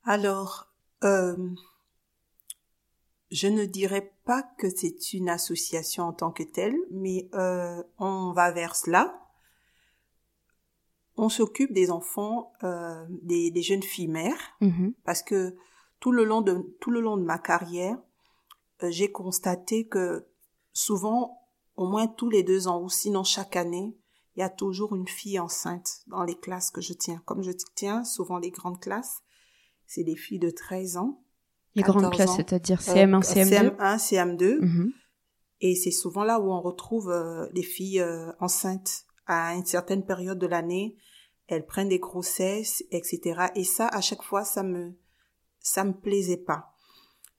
Alors, 0.04 0.72
euh, 1.04 1.37
je 3.31 3.47
ne 3.47 3.64
dirais 3.64 4.12
pas 4.25 4.43
que 4.59 4.69
c'est 4.69 5.12
une 5.12 5.29
association 5.29 6.05
en 6.05 6.12
tant 6.12 6.31
que 6.33 6.43
telle, 6.43 6.77
mais 6.90 7.29
euh, 7.35 7.83
on 7.99 8.33
va 8.33 8.51
vers 8.51 8.75
cela. 8.75 9.16
On 11.16 11.29
s'occupe 11.29 11.73
des 11.73 11.90
enfants, 11.90 12.53
euh, 12.64 13.05
des, 13.23 13.51
des, 13.51 13.62
jeunes 13.62 13.83
filles 13.83 14.09
mères, 14.09 14.57
Mhm. 14.61 14.95
parce 15.05 15.23
que 15.23 15.57
tout 16.01 16.12
le 16.12 16.25
long 16.25 16.40
de 16.40 16.75
tout 16.81 16.90
le 16.90 17.01
long 17.01 17.16
de 17.16 17.23
ma 17.25 17.38
carrière, 17.38 17.99
euh, 18.83 18.90
j'ai 18.90 19.12
constaté 19.12 19.87
que 19.87 20.27
souvent, 20.73 21.43
au 21.77 21.87
moins 21.87 22.07
tous 22.07 22.31
les 22.31 22.43
deux 22.43 22.69
ans 22.69 22.83
ou 22.83 22.88
sinon 22.88 23.23
chaque 23.23 23.57
année, 23.57 23.95
il 24.35 24.40
y 24.40 24.43
a 24.43 24.49
toujours 24.49 24.95
une 24.97 25.09
fille 25.09 25.38
enceinte 25.38 26.03
dans 26.07 26.23
les 26.23 26.37
classes 26.38 26.71
que 26.71 26.81
je 26.81 26.95
tiens. 26.95 27.21
Comme 27.27 27.43
je 27.43 27.51
tiens 27.75 28.05
souvent 28.05 28.38
les 28.38 28.51
grandes 28.51 28.81
classes, 28.81 29.23
c'est 29.87 30.05
des 30.05 30.16
filles 30.16 30.38
de 30.38 30.51
13 30.51 30.97
ans. 30.97 31.23
Les 31.74 31.83
grandes 31.83 32.11
14 32.11 32.16
classes, 32.16 32.37
c'est-à-dire 32.37 32.80
Euh, 32.88 32.94
CM1, 32.94 33.22
CM2 33.22 33.76
CM1, 33.76 33.98
CM2. 33.98 34.61
Mhm. 34.61 34.92
Et 35.61 35.74
c'est 35.74 35.90
souvent 35.90 36.24
là 36.24 36.40
où 36.40 36.50
on 36.50 36.61
retrouve 36.61 37.11
euh, 37.11 37.46
les 37.52 37.62
filles 37.62 38.00
euh, 38.00 38.33
enceintes 38.40 39.04
à 39.26 39.54
une 39.54 39.64
certaine 39.64 40.04
période 40.04 40.38
de 40.38 40.46
l'année. 40.46 40.96
Elles 41.46 41.66
prennent 41.66 41.88
des 41.88 41.98
grossesses, 41.98 42.83
etc. 42.90 43.48
Et 43.54 43.64
ça, 43.64 43.88
à 43.88 44.00
chaque 44.00 44.22
fois, 44.22 44.44
ça 44.44 44.62
me, 44.62 44.96
ça 45.61 45.85
me 45.85 45.92
plaisait 45.92 46.37
pas. 46.37 46.72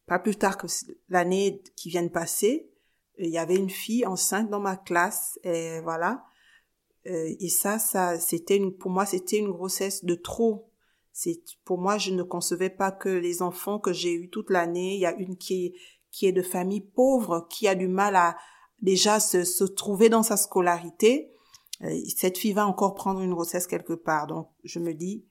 Pas 0.06 0.20
plus 0.20 0.36
tard 0.36 0.58
que 0.58 0.68
l'année 1.10 1.64
qui 1.76 1.90
vient 1.90 2.04
de 2.04 2.10
passer, 2.10 2.70
il 3.18 3.30
y 3.30 3.38
avait 3.38 3.56
une 3.56 3.70
fille 3.70 4.06
enceinte 4.06 4.50
dans 4.50 4.60
ma 4.60 4.76
classe, 4.76 5.40
et 5.44 5.80
voilà. 5.82 6.24
Euh, 7.08 7.34
et 7.40 7.50
ça, 7.50 7.80
ça, 7.80 8.20
c'était 8.20 8.58
une, 8.58 8.76
pour 8.76 8.92
moi, 8.92 9.06
c'était 9.06 9.38
une 9.38 9.52
grossesse 9.52 10.04
de 10.04 10.16
trop. 10.16 10.71
C'est, 11.14 11.42
pour 11.66 11.78
moi, 11.78 11.98
je 11.98 12.12
ne 12.12 12.24
concevais 12.24 12.70
pas 12.70 12.92
que 12.92 13.10
les 13.10 13.42
enfants 13.42 13.80
que 13.80 13.94
j'ai 13.94 14.14
eu 14.14 14.30
toute 14.30 14.50
l'année, 14.50 14.96
il 14.96 15.00
y 15.00 15.06
a 15.06 15.16
une 15.16 15.38
qui 15.38 15.66
est, 15.66 15.74
qui 16.12 16.26
est 16.26 16.32
de 16.32 16.42
famille 16.42 16.82
pauvre, 16.82 17.48
qui 17.50 17.68
a 17.68 17.76
du 17.76 17.88
mal 17.88 18.16
à 18.16 18.38
déjà 18.82 19.20
se, 19.20 19.44
se 19.44 19.64
trouver 19.64 20.10
dans 20.10 20.24
sa 20.24 20.38
scolarité. 20.38 21.32
Euh, 21.82 22.00
cette 22.16 22.38
fille 22.38 22.54
va 22.54 22.68
encore 22.68 22.96
prendre 22.96 23.22
une 23.22 23.34
grossesse 23.34 23.68
quelque 23.68 23.94
part. 23.94 24.28
Donc, 24.28 24.50
je 24.64 24.80
me 24.80 24.94
dis, 24.94 25.26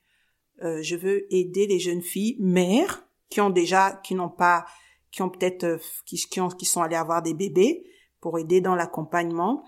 euh, 0.62 0.82
je 0.82 0.96
veux 0.96 1.32
aider 1.34 1.66
les 1.66 1.78
jeunes 1.78 2.02
filles 2.02 2.36
mères 2.38 3.06
qui 3.28 3.40
ont 3.40 3.50
déjà, 3.50 3.92
qui 4.04 4.14
n'ont 4.14 4.28
pas, 4.28 4.66
qui 5.10 5.22
ont 5.22 5.30
peut-être, 5.30 5.64
euh, 5.64 5.78
qui, 6.04 6.16
qui, 6.16 6.40
qui 6.58 6.64
sont 6.66 6.82
allées 6.82 6.96
avoir 6.96 7.22
des 7.22 7.34
bébés 7.34 7.84
pour 8.20 8.38
aider 8.38 8.60
dans 8.60 8.74
l'accompagnement 8.74 9.64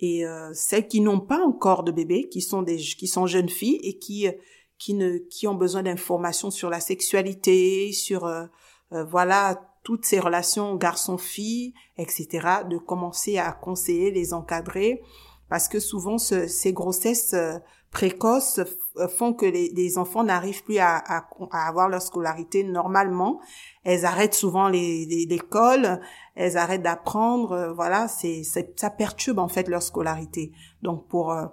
et 0.00 0.26
euh, 0.26 0.52
celles 0.54 0.88
qui 0.88 1.00
n'ont 1.00 1.20
pas 1.20 1.40
encore 1.40 1.84
de 1.84 1.92
bébés, 1.92 2.28
qui 2.28 2.40
sont 2.40 2.62
des, 2.62 2.76
qui 2.76 3.06
sont 3.06 3.26
jeunes 3.26 3.48
filles 3.48 3.80
et 3.82 3.98
qui, 3.98 4.26
euh, 4.26 4.32
qui 4.78 4.94
ne, 4.94 5.18
qui 5.18 5.46
ont 5.46 5.54
besoin 5.54 5.82
d'informations 5.82 6.50
sur 6.50 6.70
la 6.70 6.80
sexualité, 6.80 7.92
sur, 7.92 8.24
euh, 8.26 8.44
euh, 8.92 9.04
voilà, 9.04 9.60
toutes 9.82 10.04
ces 10.04 10.18
relations 10.20 10.76
garçon-fille, 10.76 11.74
etc., 11.98 12.48
de 12.68 12.78
commencer 12.78 13.38
à 13.38 13.52
conseiller, 13.52 14.10
les 14.10 14.32
encadrer, 14.32 15.02
parce 15.48 15.68
que 15.68 15.78
souvent 15.80 16.18
ce- 16.18 16.46
ces 16.46 16.72
grossesses 16.72 17.34
euh, 17.34 17.58
précoces 17.90 18.58
f- 18.58 19.08
font 19.08 19.32
que 19.34 19.46
les, 19.46 19.70
les 19.74 19.98
enfants 19.98 20.24
n'arrivent 20.24 20.64
plus 20.64 20.78
à, 20.78 20.96
à, 20.96 21.28
à 21.52 21.68
avoir 21.68 21.88
leur 21.88 22.02
scolarité 22.02 22.64
normalement. 22.64 23.40
Elles 23.84 24.04
arrêtent 24.04 24.34
souvent 24.34 24.68
les- 24.68 25.06
les- 25.06 25.26
l'école, 25.26 26.00
elles 26.34 26.56
arrêtent 26.56 26.82
d'apprendre, 26.82 27.52
euh, 27.52 27.72
voilà, 27.72 28.08
c'est 28.08 28.42
ça 28.42 28.90
perturbe 28.90 29.38
en 29.38 29.48
fait 29.48 29.68
leur 29.68 29.82
scolarité. 29.82 30.50
Donc 30.82 31.06
pour 31.08 31.30
euh, 31.32 31.46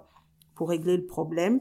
pour 0.56 0.70
régler 0.70 0.96
le 0.96 1.06
problème, 1.06 1.60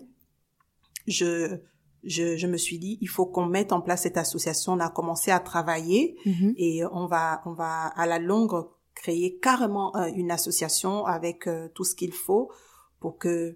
je 1.08 1.58
je, 2.04 2.36
je 2.36 2.48
me 2.48 2.58
suis 2.58 2.80
dit 2.80 2.98
il 3.00 3.08
faut 3.10 3.28
qu'on 3.28 3.46
mette 3.46 3.72
en 3.72 3.80
place 3.82 4.04
cette 4.04 4.18
association. 4.18 4.74
On 4.74 4.80
a 4.80 4.90
commencé 4.90 5.30
à 5.32 5.40
travailler 5.40 6.18
Mhm. 6.26 6.54
et 6.58 6.84
on 6.92 7.06
va 7.06 7.42
on 7.46 7.54
va 7.54 7.88
à 7.88 8.06
la 8.08 8.18
longue 8.20 8.68
créer 8.96 9.38
carrément 9.40 9.96
euh, 9.96 10.08
une 10.16 10.32
association 10.32 11.06
avec 11.06 11.48
euh, 11.48 11.68
tout 11.76 11.84
ce 11.84 11.96
qu'il 11.96 12.12
faut 12.14 12.52
pour 13.00 13.18
que 13.18 13.56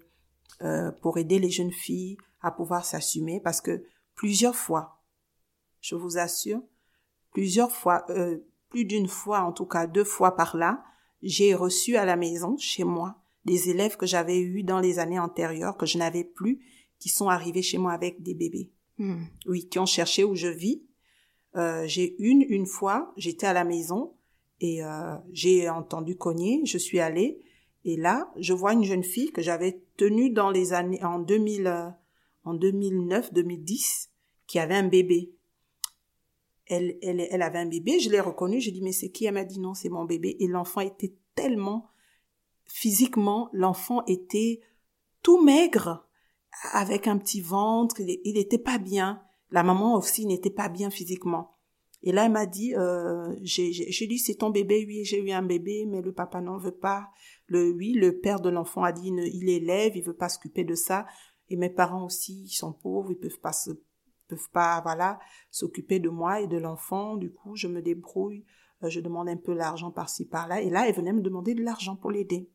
euh, 0.62 0.90
pour 1.02 1.18
aider 1.18 1.38
les 1.38 1.50
jeunes 1.50 1.72
filles 1.72 2.16
à 2.40 2.50
pouvoir 2.50 2.84
s'assumer 2.84 3.40
parce 3.42 3.60
que 3.60 3.84
plusieurs 4.14 4.54
fois 4.56 5.00
je 5.80 5.94
vous 5.96 6.16
assure 6.16 6.62
plusieurs 7.32 7.70
fois 7.72 8.04
euh, 8.10 8.38
plus 8.70 8.84
d'une 8.84 9.08
fois 9.08 9.40
en 9.40 9.52
tout 9.52 9.66
cas 9.66 9.86
deux 9.86 10.04
fois 10.04 10.36
par 10.36 10.56
là 10.56 10.82
j'ai 11.22 11.54
reçu 11.54 11.96
à 11.96 12.04
la 12.04 12.16
maison 12.16 12.56
chez 12.58 12.84
moi 12.84 13.16
des 13.44 13.68
élèves 13.70 13.96
que 13.96 14.06
j'avais 14.06 14.38
eus 14.40 14.62
dans 14.62 14.80
les 14.80 14.98
années 14.98 15.18
antérieures 15.18 15.76
que 15.76 15.86
je 15.86 15.98
n'avais 15.98 16.24
plus 16.24 16.60
qui 16.98 17.08
sont 17.08 17.28
arrivés 17.28 17.62
chez 17.62 17.78
moi 17.78 17.92
avec 17.92 18.22
des 18.22 18.34
bébés 18.34 18.70
Mhm. 18.98 19.26
oui, 19.46 19.68
qui 19.68 19.78
ont 19.78 19.86
cherché 19.86 20.24
où 20.24 20.34
je 20.34 20.48
vis. 20.48 20.82
Euh, 21.54 21.86
j'ai 21.86 22.16
une, 22.18 22.42
une 22.48 22.66
fois, 22.66 23.12
j'étais 23.16 23.46
à 23.46 23.52
la 23.52 23.64
maison 23.64 24.14
et 24.60 24.82
euh, 24.82 25.16
j'ai 25.32 25.68
entendu 25.68 26.16
cogner, 26.16 26.62
je 26.64 26.78
suis 26.78 26.98
allée 27.00 27.40
et 27.84 27.96
là, 27.96 28.32
je 28.36 28.52
vois 28.52 28.72
une 28.72 28.84
jeune 28.84 29.04
fille 29.04 29.32
que 29.32 29.42
j'avais 29.42 29.82
tenue 29.96 30.30
dans 30.30 30.50
les 30.50 30.72
années 30.72 31.02
en 31.04 31.18
2000, 31.18 31.66
euh, 31.66 31.88
en 32.44 32.54
2009, 32.54 33.32
2010, 33.32 34.10
qui 34.46 34.58
avait 34.58 34.74
un 34.74 34.88
bébé. 34.88 35.32
Elle, 36.66 36.98
elle, 37.02 37.20
elle 37.30 37.42
avait 37.42 37.58
un 37.58 37.66
bébé, 37.66 38.00
je 38.00 38.10
l'ai 38.10 38.20
reconnue, 38.20 38.60
j'ai 38.60 38.72
dit 38.72 38.82
mais 38.82 38.92
c'est 38.92 39.10
qui? 39.10 39.26
Elle 39.26 39.34
m'a 39.34 39.44
dit 39.44 39.60
non, 39.60 39.74
c'est 39.74 39.88
mon 39.88 40.04
bébé 40.04 40.36
et 40.40 40.46
l'enfant 40.48 40.80
était 40.80 41.14
tellement 41.34 41.90
physiquement, 42.64 43.48
l'enfant 43.52 44.04
était 44.06 44.60
tout 45.22 45.42
maigre 45.42 46.05
avec 46.72 47.06
un 47.06 47.18
petit 47.18 47.40
ventre, 47.40 48.00
il, 48.00 48.20
il 48.24 48.38
était 48.38 48.58
pas 48.58 48.78
bien. 48.78 49.22
La 49.50 49.62
maman 49.62 49.96
aussi 49.96 50.26
n'était 50.26 50.50
pas 50.50 50.68
bien 50.68 50.90
physiquement. 50.90 51.56
Et 52.02 52.12
là, 52.12 52.26
elle 52.26 52.32
m'a 52.32 52.46
dit, 52.46 52.74
euh, 52.76 53.34
j'ai 53.42 54.06
dit, 54.06 54.18
c'est 54.18 54.36
ton 54.36 54.50
bébé, 54.50 54.84
oui, 54.86 55.04
j'ai 55.04 55.20
eu 55.20 55.32
un 55.32 55.42
bébé, 55.42 55.86
mais 55.88 56.02
le 56.02 56.12
papa 56.12 56.40
n'en 56.40 56.58
veut 56.58 56.76
pas. 56.76 57.08
Le, 57.46 57.72
oui, 57.72 57.94
le 57.94 58.20
père 58.20 58.40
de 58.40 58.48
l'enfant 58.48 58.84
a 58.84 58.92
dit, 58.92 59.08
il 59.08 59.48
élève, 59.48 59.96
il 59.96 60.04
veut 60.04 60.14
pas 60.14 60.28
s'occuper 60.28 60.62
de 60.62 60.74
ça. 60.74 61.06
Et 61.48 61.56
mes 61.56 61.70
parents 61.70 62.04
aussi, 62.04 62.44
ils 62.44 62.54
sont 62.54 62.72
pauvres, 62.72 63.10
ils 63.10 63.18
peuvent 63.18 63.40
pas 63.40 63.52
se, 63.52 63.70
peuvent 64.28 64.50
pas, 64.52 64.80
voilà, 64.82 65.18
s'occuper 65.50 65.98
de 65.98 66.08
moi 66.08 66.40
et 66.40 66.46
de 66.46 66.58
l'enfant. 66.58 67.16
Du 67.16 67.32
coup, 67.32 67.56
je 67.56 67.66
me 67.66 67.82
débrouille, 67.82 68.44
euh, 68.82 68.88
je 68.88 69.00
demande 69.00 69.28
un 69.28 69.36
peu 69.36 69.52
l'argent 69.52 69.90
par-ci, 69.90 70.28
par-là. 70.28 70.60
Et 70.60 70.70
là, 70.70 70.88
elle 70.88 70.94
venait 70.94 71.12
me 71.12 71.22
demander 71.22 71.54
de 71.54 71.62
l'argent 71.62 71.96
pour 71.96 72.10
l'aider. 72.10 72.50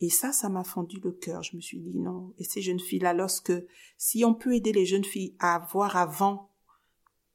Et 0.00 0.10
ça, 0.10 0.32
ça 0.32 0.48
m'a 0.48 0.64
fendu 0.64 1.00
le 1.02 1.12
cœur. 1.12 1.42
Je 1.42 1.56
me 1.56 1.60
suis 1.60 1.80
dit 1.80 1.98
non. 1.98 2.34
Et 2.38 2.44
ces 2.44 2.60
jeunes 2.60 2.80
filles-là, 2.80 3.14
lorsque, 3.14 3.52
si 3.96 4.24
on 4.24 4.34
peut 4.34 4.54
aider 4.54 4.72
les 4.72 4.86
jeunes 4.86 5.04
filles 5.04 5.34
à 5.38 5.66
voir 5.72 5.96
avant 5.96 6.50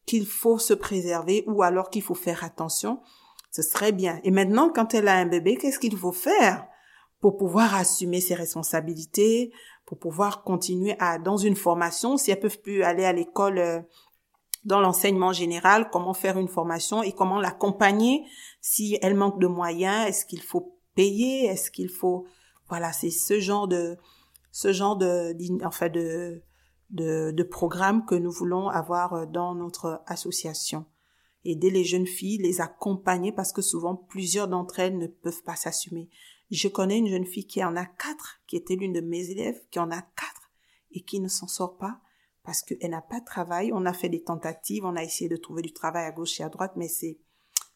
qu'il 0.05 0.25
faut 0.25 0.59
se 0.59 0.73
préserver 0.73 1.43
ou 1.47 1.63
alors 1.63 1.89
qu'il 1.89 2.01
faut 2.01 2.15
faire 2.15 2.43
attention, 2.43 3.01
ce 3.51 3.61
serait 3.61 3.91
bien. 3.91 4.19
Et 4.23 4.31
maintenant, 4.31 4.69
quand 4.69 4.93
elle 4.93 5.07
a 5.07 5.15
un 5.15 5.25
bébé, 5.25 5.57
qu'est-ce 5.57 5.79
qu'il 5.79 5.97
faut 5.97 6.11
faire 6.11 6.67
pour 7.19 7.37
pouvoir 7.37 7.75
assumer 7.75 8.19
ses 8.19 8.33
responsabilités, 8.33 9.51
pour 9.85 9.99
pouvoir 9.99 10.43
continuer 10.43 10.95
à, 10.99 11.19
dans 11.19 11.37
une 11.37 11.55
formation, 11.55 12.17
si 12.17 12.31
elles 12.31 12.39
peuvent 12.39 12.61
plus 12.61 12.83
aller 12.83 13.05
à 13.05 13.13
l'école, 13.13 13.59
euh, 13.59 13.81
dans 14.63 14.79
l'enseignement 14.79 15.33
général, 15.33 15.89
comment 15.91 16.13
faire 16.13 16.37
une 16.37 16.47
formation 16.47 17.01
et 17.03 17.11
comment 17.11 17.39
l'accompagner? 17.39 18.25
Si 18.61 18.97
elle 19.01 19.15
manque 19.15 19.39
de 19.39 19.47
moyens, 19.47 20.07
est-ce 20.07 20.25
qu'il 20.25 20.41
faut 20.41 20.77
payer, 20.95 21.45
est-ce 21.45 21.71
qu'il 21.71 21.89
faut, 21.89 22.25
voilà, 22.71 22.93
c'est 22.93 23.09
ce 23.09 23.41
genre 23.41 23.67
de, 23.67 23.97
ce 24.53 24.71
genre 24.71 24.95
de, 24.95 25.35
enfin 25.65 25.89
de, 25.89 26.41
de, 26.89 27.31
de 27.31 27.43
programme 27.43 28.05
que 28.05 28.15
nous 28.15 28.31
voulons 28.31 28.69
avoir 28.69 29.13
euh, 29.13 29.25
dans 29.25 29.53
notre 29.55 30.01
association. 30.07 30.85
Aider 31.43 31.69
les 31.69 31.83
jeunes 31.83 32.07
filles, 32.07 32.37
les 32.37 32.61
accompagner 32.61 33.33
parce 33.33 33.51
que 33.51 33.61
souvent 33.61 33.97
plusieurs 33.97 34.47
d'entre 34.47 34.79
elles 34.79 34.97
ne 34.97 35.07
peuvent 35.07 35.43
pas 35.43 35.57
s'assumer. 35.57 36.09
Je 36.49 36.69
connais 36.69 36.99
une 36.99 37.09
jeune 37.09 37.25
fille 37.25 37.45
qui 37.45 37.61
en 37.61 37.75
a 37.75 37.85
quatre, 37.85 38.39
qui 38.47 38.55
était 38.55 38.77
l'une 38.77 38.93
de 38.93 39.01
mes 39.01 39.29
élèves, 39.29 39.59
qui 39.69 39.79
en 39.79 39.91
a 39.91 40.01
quatre 40.01 40.49
et 40.91 41.01
qui 41.01 41.19
ne 41.19 41.27
s'en 41.27 41.47
sort 41.47 41.75
pas 41.75 41.99
parce 42.45 42.61
qu'elle 42.61 42.91
n'a 42.91 43.01
pas 43.01 43.19
de 43.19 43.25
travail. 43.25 43.71
On 43.73 43.85
a 43.85 43.91
fait 43.91 44.07
des 44.07 44.23
tentatives, 44.23 44.85
on 44.85 44.95
a 44.95 45.03
essayé 45.03 45.29
de 45.29 45.35
trouver 45.35 45.61
du 45.61 45.73
travail 45.73 46.05
à 46.05 46.11
gauche 46.13 46.39
et 46.39 46.43
à 46.43 46.49
droite, 46.49 46.71
mais 46.77 46.87
c'est 46.87 47.19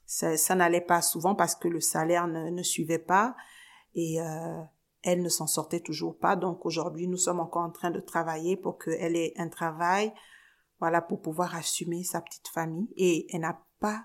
ça, 0.06 0.38
ça 0.38 0.56
n'allait 0.56 0.80
pas 0.80 1.02
souvent 1.02 1.36
parce 1.36 1.56
que 1.56 1.68
le 1.68 1.82
salaire 1.82 2.28
ne, 2.28 2.50
ne 2.50 2.64
suivait 2.64 2.98
pas 2.98 3.36
et 3.94 4.22
euh, 4.22 4.62
elle 5.06 5.22
ne 5.22 5.30
s'en 5.30 5.48
sortait 5.48 5.80
toujours 5.80 6.18
pas. 6.18 6.36
Donc 6.36 6.66
aujourd'hui, 6.66 7.08
nous 7.08 7.18
sommes 7.18 7.40
encore 7.40 7.62
en 7.62 7.72
train 7.72 7.92
de 7.92 8.00
travailler 8.00 8.58
pour 8.58 8.80
qu'elle 8.80 9.16
ait 9.16 9.34
un 9.38 9.48
travail, 9.48 10.12
voilà, 10.80 11.02
pour 11.02 11.22
pouvoir 11.22 11.56
assumer 11.56 12.04
sa 12.04 12.22
petite 12.22 12.48
famille. 12.48 12.90
Et 12.98 13.28
elle 13.34 13.42
n'a 13.42 13.64
pas, 13.80 14.04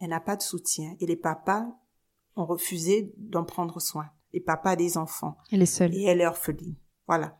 elle 0.00 0.10
n'a 0.10 0.20
pas 0.20 0.36
de 0.36 0.42
soutien. 0.42 0.94
Et 1.00 1.06
les 1.06 1.16
papas 1.16 1.66
ont 2.36 2.46
refusé 2.46 3.12
d'en 3.16 3.44
prendre 3.44 3.80
soin. 3.80 4.08
Les 4.32 4.40
papas 4.40 4.76
des 4.76 4.96
enfants. 4.96 5.36
Elle 5.50 5.62
est 5.62 5.66
seule. 5.66 5.94
Et 5.94 6.04
elle 6.04 6.20
est 6.20 6.26
orpheline. 6.26 6.76
Voilà. 7.08 7.36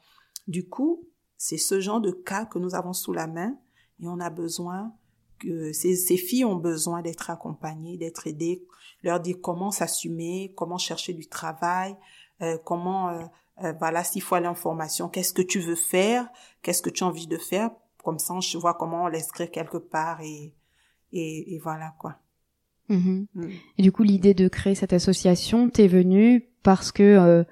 Du 0.49 0.69
coup, 0.69 1.09
c'est 1.37 1.59
ce 1.59 1.81
genre 1.81 2.01
de 2.01 2.11
cas 2.11 2.45
que 2.45 2.59
nous 2.59 2.75
avons 2.75 2.93
sous 2.93 3.13
la 3.13 3.27
main 3.27 3.57
et 4.01 4.09
on 4.09 4.21
a 4.21 4.31
besoin 4.31 4.95
que 5.39 5.73
ces, 5.73 5.95
ces 5.95 6.17
filles 6.17 6.45
ont 6.45 6.57
besoin 6.57 7.03
d'être 7.03 7.31
accompagnées, 7.31 7.99
d'être 7.99 8.27
aidées, 8.27 8.67
leur 9.03 9.21
dire 9.21 9.37
comment 9.43 9.71
s'assumer, 9.71 10.55
comment 10.57 10.79
chercher 10.79 11.13
du 11.13 11.29
travail, 11.29 11.97
euh, 12.43 12.59
comment, 12.65 13.09
euh, 13.09 13.25
euh, 13.65 13.73
voilà, 13.79 14.05
s'il 14.05 14.23
faut 14.23 14.35
aller 14.35 14.47
en 14.47 14.55
formation, 14.55 15.09
qu'est-ce 15.09 15.33
que 15.33 15.43
tu 15.43 15.61
veux 15.61 15.77
faire, 15.77 16.29
qu'est-ce 16.63 16.83
que 16.83 16.91
tu 16.91 17.05
as 17.05 17.07
envie 17.07 17.27
de 17.27 17.39
faire, 17.39 17.71
comme 18.03 18.19
ça 18.19 18.39
je 18.41 18.59
vois 18.59 18.75
comment 18.75 19.09
l'inscrire 19.09 19.51
quelque 19.51 19.79
part 19.79 20.21
et, 20.21 20.55
et, 21.13 21.55
et 21.55 21.59
voilà 21.59 21.95
quoi. 21.99 22.17
Mhm. 22.89 23.27
Mm. 23.35 23.49
Et 23.79 23.83
du 23.83 23.93
coup, 23.93 24.03
l'idée 24.03 24.35
de 24.35 24.49
créer 24.49 24.75
cette 24.75 24.93
association 24.93 25.69
t'est 25.71 25.89
venue 25.89 26.49
parce 26.63 26.93
que 26.93 27.03
euh, 27.03 27.45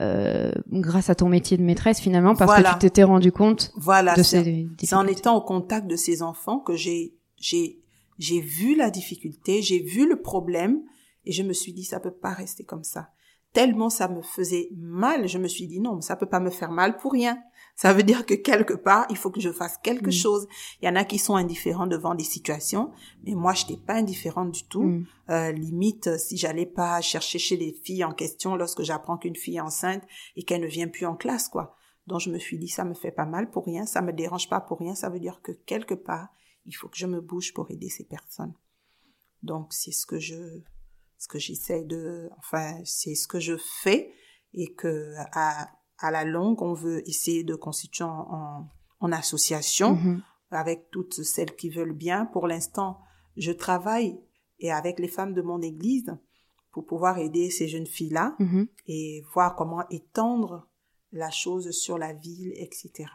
euh, 0.00 0.52
grâce 0.68 1.10
à 1.10 1.14
ton 1.14 1.28
métier 1.28 1.56
de 1.56 1.62
maîtresse 1.62 2.00
finalement 2.00 2.34
parce 2.34 2.62
que 2.62 2.72
tu 2.72 2.78
t'étais 2.78 3.02
rendu 3.02 3.32
compte 3.32 3.72
voilà, 3.76 4.14
de 4.14 4.22
ces 4.22 4.68
c'est 4.80 4.94
en 4.94 5.06
étant 5.06 5.36
au 5.36 5.40
contact 5.40 5.88
de 5.88 5.96
ces 5.96 6.22
enfants 6.22 6.60
que 6.60 6.76
j'ai 6.76 7.16
j'ai 7.36 7.80
j'ai 8.18 8.40
vu 8.40 8.76
la 8.76 8.90
difficulté, 8.90 9.62
j'ai 9.62 9.80
vu 9.80 10.08
le 10.08 10.20
problème 10.20 10.82
et 11.24 11.32
je 11.32 11.42
me 11.42 11.52
suis 11.52 11.72
dit 11.72 11.84
ça 11.84 11.98
peut 12.00 12.12
pas 12.12 12.32
rester 12.32 12.64
comme 12.64 12.84
ça. 12.84 13.10
Tellement 13.52 13.90
ça 13.90 14.08
me 14.08 14.22
faisait 14.22 14.68
mal, 14.76 15.26
je 15.26 15.38
me 15.38 15.48
suis 15.48 15.66
dit 15.66 15.80
non, 15.80 16.00
ça 16.00 16.16
peut 16.16 16.26
pas 16.26 16.40
me 16.40 16.50
faire 16.50 16.70
mal 16.70 16.96
pour 16.96 17.12
rien. 17.12 17.38
Ça 17.78 17.92
veut 17.92 18.02
dire 18.02 18.26
que 18.26 18.34
quelque 18.34 18.74
part, 18.74 19.06
il 19.08 19.16
faut 19.16 19.30
que 19.30 19.40
je 19.40 19.52
fasse 19.52 19.78
quelque 19.78 20.08
mm. 20.08 20.12
chose. 20.12 20.48
Il 20.82 20.86
y 20.86 20.88
en 20.88 20.96
a 20.96 21.04
qui 21.04 21.16
sont 21.16 21.36
indifférents 21.36 21.86
devant 21.86 22.16
des 22.16 22.24
situations, 22.24 22.90
mais 23.22 23.36
moi, 23.36 23.54
je 23.54 23.66
n'étais 23.66 23.80
pas 23.80 23.94
indifférente 23.94 24.50
du 24.50 24.64
tout. 24.64 24.82
Mm. 24.82 25.06
Euh, 25.30 25.52
limite, 25.52 26.18
si 26.18 26.36
j'allais 26.36 26.66
pas 26.66 27.00
chercher 27.00 27.38
chez 27.38 27.56
les 27.56 27.72
filles 27.72 28.04
en 28.04 28.12
question 28.12 28.56
lorsque 28.56 28.82
j'apprends 28.82 29.16
qu'une 29.16 29.36
fille 29.36 29.58
est 29.58 29.60
enceinte 29.60 30.02
et 30.34 30.42
qu'elle 30.42 30.62
ne 30.62 30.66
vient 30.66 30.88
plus 30.88 31.06
en 31.06 31.14
classe, 31.14 31.48
quoi. 31.48 31.76
Donc, 32.08 32.18
je 32.18 32.30
me 32.30 32.38
suis 32.38 32.58
dit, 32.58 32.68
ça 32.68 32.84
me 32.84 32.94
fait 32.94 33.12
pas 33.12 33.26
mal 33.26 33.48
pour 33.48 33.64
rien, 33.64 33.86
ça 33.86 34.02
me 34.02 34.12
dérange 34.12 34.48
pas 34.48 34.60
pour 34.60 34.80
rien. 34.80 34.96
Ça 34.96 35.08
veut 35.08 35.20
dire 35.20 35.40
que 35.40 35.52
quelque 35.52 35.94
part, 35.94 36.30
il 36.66 36.72
faut 36.72 36.88
que 36.88 36.98
je 36.98 37.06
me 37.06 37.20
bouge 37.20 37.54
pour 37.54 37.70
aider 37.70 37.90
ces 37.90 38.04
personnes. 38.04 38.54
Donc, 39.44 39.72
c'est 39.72 39.92
ce 39.92 40.04
que 40.04 40.18
je, 40.18 40.62
ce 41.18 41.28
que 41.28 41.38
j'essaie 41.38 41.84
de, 41.84 42.30
enfin, 42.38 42.80
c'est 42.84 43.14
ce 43.14 43.26
que 43.26 43.40
je 43.40 43.56
fais 43.82 44.12
et 44.54 44.72
que 44.74 45.14
à, 45.32 45.68
à 45.98 46.10
la 46.10 46.24
longue, 46.24 46.62
on 46.62 46.74
veut 46.74 47.06
essayer 47.08 47.44
de 47.44 47.54
constituer 47.54 48.04
en, 48.04 48.68
en, 49.00 49.12
association 49.12 49.94
mm-hmm. 49.94 50.20
avec 50.52 50.90
toutes 50.90 51.22
celles 51.22 51.54
qui 51.56 51.70
veulent 51.70 51.92
bien. 51.92 52.26
Pour 52.26 52.46
l'instant, 52.46 53.00
je 53.36 53.52
travaille 53.52 54.18
et 54.60 54.72
avec 54.72 54.98
les 54.98 55.08
femmes 55.08 55.34
de 55.34 55.42
mon 55.42 55.60
église 55.60 56.16
pour 56.70 56.86
pouvoir 56.86 57.18
aider 57.18 57.50
ces 57.50 57.68
jeunes 57.68 57.86
filles-là 57.86 58.36
mm-hmm. 58.38 58.68
et 58.86 59.24
voir 59.34 59.56
comment 59.56 59.88
étendre 59.90 60.68
la 61.12 61.30
chose 61.30 61.70
sur 61.72 61.98
la 61.98 62.12
ville, 62.12 62.52
etc. 62.56 63.06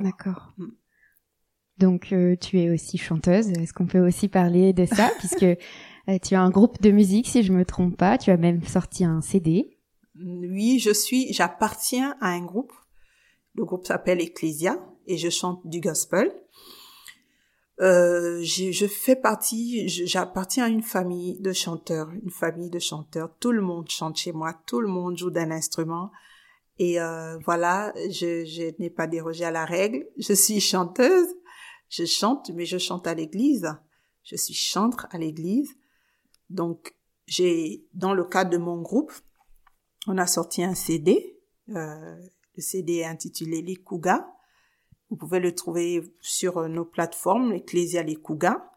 D'accord. 0.00 0.52
Mm. 0.56 0.68
Donc 1.78 2.12
euh, 2.12 2.36
tu 2.36 2.60
es 2.60 2.70
aussi 2.70 2.98
chanteuse. 2.98 3.48
Est-ce 3.48 3.72
qu'on 3.72 3.86
peut 3.86 4.06
aussi 4.06 4.28
parler 4.28 4.72
de 4.72 4.86
ça? 4.86 5.10
Puisque 5.18 5.46
tu 6.22 6.34
as 6.34 6.40
un 6.40 6.50
groupe 6.50 6.80
de 6.80 6.90
musique 6.90 7.28
si 7.28 7.42
je 7.42 7.52
me 7.52 7.64
trompe 7.64 7.96
pas. 7.96 8.18
Tu 8.18 8.30
as 8.30 8.36
même 8.36 8.64
sorti 8.64 9.04
un 9.04 9.20
CD. 9.20 9.76
Oui, 10.16 10.78
je 10.78 10.90
suis, 10.90 11.32
j'appartiens 11.32 12.16
à 12.20 12.28
un 12.28 12.44
groupe. 12.44 12.72
Le 13.54 13.64
groupe 13.64 13.86
s'appelle 13.86 14.20
Ecclesia 14.20 14.78
et 15.06 15.16
je 15.16 15.28
chante 15.30 15.60
du 15.66 15.80
gospel. 15.80 16.32
Euh, 17.80 18.42
je, 18.42 18.86
fais 18.86 19.16
partie, 19.16 19.88
j'appartiens 19.88 20.64
à 20.64 20.68
une 20.68 20.82
famille 20.82 21.40
de 21.40 21.52
chanteurs, 21.52 22.10
une 22.10 22.30
famille 22.30 22.68
de 22.68 22.78
chanteurs. 22.78 23.34
Tout 23.40 23.52
le 23.52 23.62
monde 23.62 23.88
chante 23.88 24.18
chez 24.18 24.32
moi, 24.32 24.52
tout 24.66 24.80
le 24.80 24.88
monde 24.88 25.16
joue 25.16 25.30
d'un 25.30 25.50
instrument. 25.50 26.10
Et 26.78 27.00
euh, 27.00 27.38
voilà, 27.38 27.92
je, 28.10 28.44
je 28.44 28.74
n'ai 28.78 28.90
pas 28.90 29.06
dérogé 29.06 29.44
à 29.44 29.50
la 29.50 29.64
règle. 29.64 30.06
Je 30.18 30.34
suis 30.34 30.60
chanteuse, 30.60 31.28
je 31.88 32.04
chante, 32.04 32.50
mais 32.54 32.66
je 32.66 32.76
chante 32.76 33.06
à 33.06 33.14
l'église. 33.14 33.66
Je 34.22 34.36
suis 34.36 34.54
chantre 34.54 35.06
à 35.10 35.16
l'église. 35.16 35.74
Donc, 36.50 36.94
j'ai, 37.26 37.86
dans 37.94 38.12
le 38.12 38.24
cadre 38.24 38.50
de 38.50 38.58
mon 38.58 38.82
groupe, 38.82 39.12
on 40.06 40.18
a 40.18 40.26
sorti 40.26 40.62
un 40.62 40.74
CD. 40.74 41.38
Euh, 41.70 42.16
le 42.56 42.62
CD 42.62 42.96
est 42.96 43.04
intitulé 43.04 43.62
Les 43.62 43.76
Kuga. 43.76 44.28
Vous 45.08 45.16
pouvez 45.16 45.40
le 45.40 45.54
trouver 45.54 46.14
sur 46.20 46.58
euh, 46.58 46.68
nos 46.68 46.84
plateformes, 46.84 47.52
Ecclesia 47.52 48.02
Les 48.02 48.16
Kuga. 48.16 48.70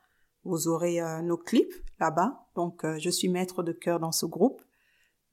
Vous 0.43 0.67
aurez 0.67 1.01
euh, 1.01 1.21
nos 1.21 1.37
clips 1.37 1.73
là-bas. 1.99 2.47
Donc, 2.55 2.85
je 2.99 3.09
suis 3.09 3.29
maître 3.29 3.63
de 3.63 3.71
cœur 3.71 3.99
dans 3.99 4.11
ce 4.11 4.25
groupe. 4.25 4.61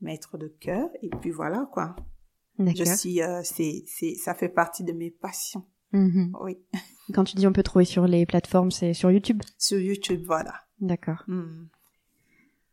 Maître 0.01 0.39
de 0.39 0.49
cœur. 0.49 0.89
Et 1.03 1.11
puis 1.11 1.31
voilà, 1.31 1.69
quoi. 1.73 1.95
Je 2.59 2.85
suis, 2.85 3.21
c'est, 3.43 3.85
c'est, 3.87 4.15
ça 4.15 4.35
fait 4.35 4.49
partie 4.49 4.85
de 4.85 4.93
mes 4.93 5.11
passions. 5.11 5.67
Mm-hmm. 5.93 6.33
Oui. 6.43 6.59
Quand 7.15 7.25
tu 7.25 7.37
dis 7.37 7.47
on 7.47 7.53
peut 7.53 7.63
trouver 7.63 7.85
sur 7.85 8.07
les 8.07 8.25
plateformes, 8.25 8.71
c'est 8.71 8.95
sur 8.95 9.11
YouTube? 9.11 9.43
Sur 9.59 9.79
YouTube, 9.79 10.23
voilà. 10.27 10.55
D'accord. 10.81 11.25
Mm. 11.27 11.69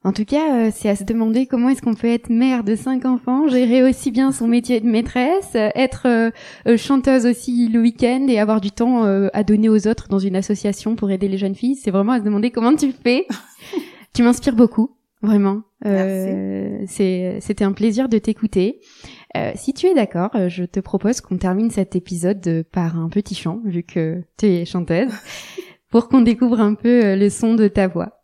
En 0.03 0.13
tout 0.13 0.25
cas, 0.25 0.67
euh, 0.67 0.71
c'est 0.73 0.89
à 0.89 0.95
se 0.95 1.03
demander 1.03 1.47
comment 1.47 1.69
est-ce 1.69 1.81
qu'on 1.81 1.95
peut 1.95 2.07
être 2.07 2.29
mère 2.29 2.63
de 2.63 2.75
cinq 2.75 3.05
enfants, 3.05 3.47
gérer 3.47 3.83
aussi 3.83 4.11
bien 4.11 4.31
son 4.31 4.47
métier 4.47 4.79
de 4.79 4.85
maîtresse, 4.85 5.53
euh, 5.55 5.69
être 5.75 6.07
euh, 6.07 6.77
chanteuse 6.77 7.25
aussi 7.25 7.67
le 7.67 7.81
week-end 7.81 8.27
et 8.29 8.39
avoir 8.39 8.61
du 8.61 8.71
temps 8.71 9.03
à 9.03 9.43
donner 9.43 9.69
aux 9.69 9.87
autres 9.87 10.07
dans 10.07 10.19
une 10.19 10.35
association 10.35 10.95
pour 10.95 11.09
aider 11.11 11.27
les 11.27 11.37
jeunes 11.37 11.55
filles. 11.55 11.75
C'est 11.75 11.91
vraiment 11.91 12.13
à 12.13 12.19
se 12.19 12.23
demander 12.23 12.51
comment 12.51 12.75
tu 12.75 12.91
fais. 12.91 13.25
tu 14.13 14.23
m'inspires 14.23 14.55
beaucoup, 14.55 14.95
vraiment. 15.21 15.63
c'était 15.83 17.63
un 17.63 17.73
plaisir 17.73 18.07
de 18.07 18.17
t'écouter. 18.17 18.79
si 19.55 19.73
tu 19.73 19.87
es 19.87 19.95
d'accord, 19.95 20.31
je 20.47 20.63
te 20.63 20.79
propose 20.79 21.21
qu'on 21.21 21.37
termine 21.37 21.71
cet 21.71 21.95
épisode 21.95 22.63
par 22.71 22.97
un 22.97 23.09
petit 23.09 23.35
chant, 23.35 23.61
vu 23.65 23.83
que 23.83 24.21
tu 24.37 24.45
es 24.45 24.65
chanteuse, 24.65 25.11
pour 25.89 26.07
qu'on 26.07 26.21
découvre 26.21 26.61
un 26.61 26.75
peu 26.75 27.15
le 27.15 27.29
son 27.29 27.55
de 27.55 27.67
ta 27.67 27.87
voix. 27.87 28.16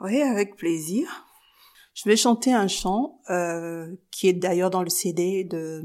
Oui, 0.00 0.22
avec 0.22 0.56
plaisir. 0.56 1.26
Je 1.92 2.08
vais 2.08 2.16
chanter 2.16 2.52
un 2.52 2.68
chant 2.68 3.20
euh, 3.28 3.94
qui 4.10 4.28
est 4.28 4.32
d'ailleurs 4.32 4.70
dans 4.70 4.82
le 4.82 4.88
CD 4.88 5.44
de 5.44 5.82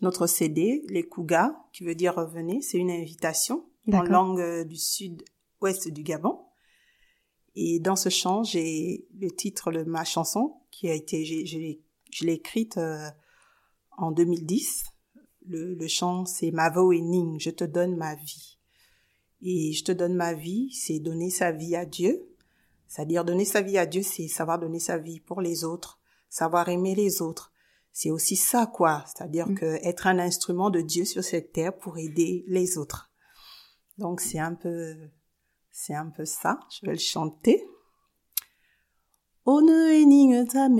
notre 0.00 0.26
CD, 0.26 0.84
les 0.88 1.04
Kouga, 1.04 1.56
qui 1.72 1.84
veut 1.84 1.94
dire 1.94 2.16
revenez. 2.16 2.60
C'est 2.62 2.78
une 2.78 2.90
invitation 2.90 3.64
en 3.92 4.02
langue 4.02 4.40
euh, 4.40 4.64
du 4.64 4.76
sud-ouest 4.76 5.88
du 5.88 6.02
Gabon. 6.02 6.40
Et 7.54 7.78
dans 7.78 7.94
ce 7.94 8.08
chant, 8.08 8.42
j'ai 8.42 9.06
le 9.18 9.30
titre 9.30 9.70
de 9.70 9.84
ma 9.84 10.04
chanson 10.04 10.56
qui 10.72 10.88
a 10.88 10.94
été, 10.94 11.24
je 11.24 11.58
l'ai 12.24 12.32
écrite 12.32 12.76
euh, 12.76 13.08
en 13.96 14.10
2010. 14.10 14.84
Le, 15.46 15.74
le 15.74 15.88
chant, 15.88 16.24
c'est 16.26 16.50
Mavo 16.50 16.92
et 16.92 17.00
Ning, 17.00 17.38
je 17.38 17.50
te 17.50 17.64
donne 17.64 17.96
ma 17.96 18.16
vie. 18.16 18.58
Et 19.42 19.72
je 19.72 19.84
te 19.84 19.92
donne 19.92 20.14
ma 20.14 20.34
vie, 20.34 20.72
c'est 20.72 20.98
donner 20.98 21.30
sa 21.30 21.52
vie 21.52 21.76
à 21.76 21.86
Dieu, 21.86 22.27
c'est-à-dire 22.88 23.24
donner 23.24 23.44
sa 23.44 23.60
vie 23.60 23.78
à 23.78 23.86
Dieu, 23.86 24.02
c'est 24.02 24.28
savoir 24.28 24.58
donner 24.58 24.80
sa 24.80 24.96
vie 24.96 25.20
pour 25.20 25.40
les 25.40 25.62
autres, 25.62 26.00
savoir 26.28 26.68
aimer 26.68 26.94
les 26.94 27.20
autres. 27.20 27.52
C'est 27.92 28.10
aussi 28.10 28.36
ça, 28.36 28.66
quoi. 28.66 29.04
C'est-à-dire 29.06 29.48
mm. 29.48 29.54
que 29.54 29.86
être 29.86 30.06
un 30.06 30.18
instrument 30.18 30.70
de 30.70 30.80
Dieu 30.80 31.04
sur 31.04 31.22
cette 31.22 31.52
terre 31.52 31.76
pour 31.76 31.98
aider 31.98 32.44
les 32.48 32.78
autres. 32.78 33.10
Donc 33.98 34.20
c'est 34.20 34.38
un 34.38 34.54
peu, 34.54 34.94
c'est 35.70 35.94
un 35.94 36.08
peu 36.08 36.24
ça. 36.24 36.60
Je 36.70 36.86
vais 36.86 36.92
le 36.92 36.98
chanter. 36.98 37.64
One 39.44 39.70
ening 39.70 40.46
tame, 40.46 40.78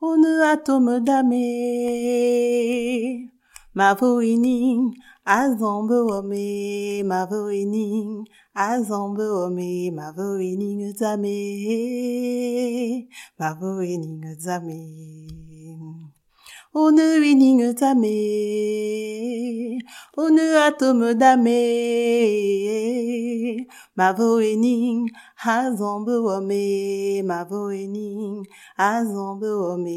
one 0.00 0.24
atome 0.44 1.00
dame, 1.00 1.30
ma 3.74 3.96
ening, 4.00 4.94
azambe 5.24 5.90
ome, 5.90 7.02
ma 7.04 7.26
ening, 7.50 8.24
azambe 8.54 9.24
ome 9.44 9.90
mavo 9.96 10.36
ening 10.36 10.82
zame 11.00 11.36
mavo 13.38 13.80
ening 13.80 14.24
zame 14.44 14.80
one 16.74 17.00
ening 17.30 17.62
zame 17.80 18.16
one 20.14 20.44
atome 20.66 21.14
dame 21.22 21.60
mavo 23.96 24.28
ening 24.50 25.08
azambe 25.54 26.14
ome 26.36 26.64
mavo 27.24 27.72
ening 27.72 28.44
azambe 28.76 29.48
ome 29.72 29.96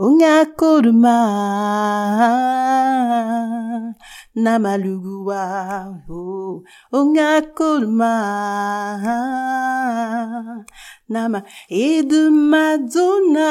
zame 0.00 0.06
ungakuruma 0.06 1.16
namalugua 4.34 6.02
oh 6.08 6.62
ungakuruma 6.92 8.12
nama 11.08 11.42
idumadzuna 11.68 13.48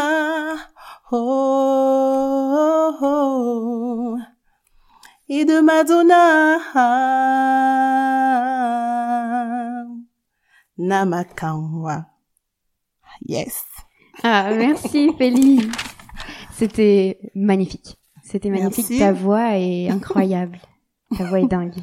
oh, 1.12 2.93
oh 3.01 4.19
idumadzuna 5.27 6.19
namakanwa 10.77 12.05
yes. 13.25 13.63
Ah 14.23 14.49
merci 14.51 15.12
Félix 15.13 15.98
c'était 16.60 17.19
magnifique. 17.36 17.98
C'était 18.24 18.50
magnifique. 18.50 19.00
Ta 19.00 19.13
voix 19.13 19.58
est 19.58 19.89
incroyable. 19.89 20.60
Ta 21.17 21.24
voix 21.24 21.39
est 21.39 21.48
dingue. 21.48 21.74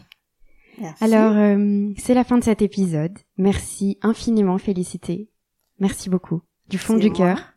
Alors, 1.01 1.33
euh, 1.35 1.89
c'est 1.97 2.13
la 2.13 2.25
fin 2.25 2.37
de 2.37 2.45
cet 2.45 2.61
épisode. 2.61 3.19
Merci 3.39 3.99
infiniment, 4.03 4.59
Félicité. 4.59 5.31
Merci 5.81 6.11
beaucoup. 6.11 6.43
Du 6.69 6.77
fond 6.77 6.99
du 6.99 7.11
cœur. 7.11 7.55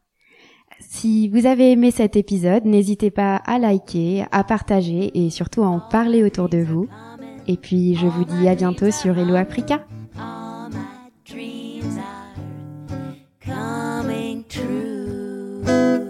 Si 0.80 1.28
vous 1.28 1.46
avez 1.46 1.72
aimé 1.72 1.92
cet 1.92 2.16
épisode, 2.16 2.64
n'hésitez 2.64 3.12
pas 3.12 3.36
à 3.36 3.60
liker, 3.60 4.24
à 4.32 4.46
partager 4.46 5.12
et 5.14 5.30
surtout 5.30 5.64
à 5.64 5.68
en 5.68 5.82
parler 5.82 6.24
autour 6.24 6.48
de 6.48 6.60
vous. 6.60 6.88
Et 7.48 7.58
puis, 7.58 7.96
je 7.96 8.08
vous 8.08 8.24
dis 8.24 8.48
à 8.48 8.56
bientôt 8.56 8.92
sur 8.92 9.18
Hello 9.18 9.36
Africa. 9.36 9.86
coming 13.46 14.44
true. 14.46 16.09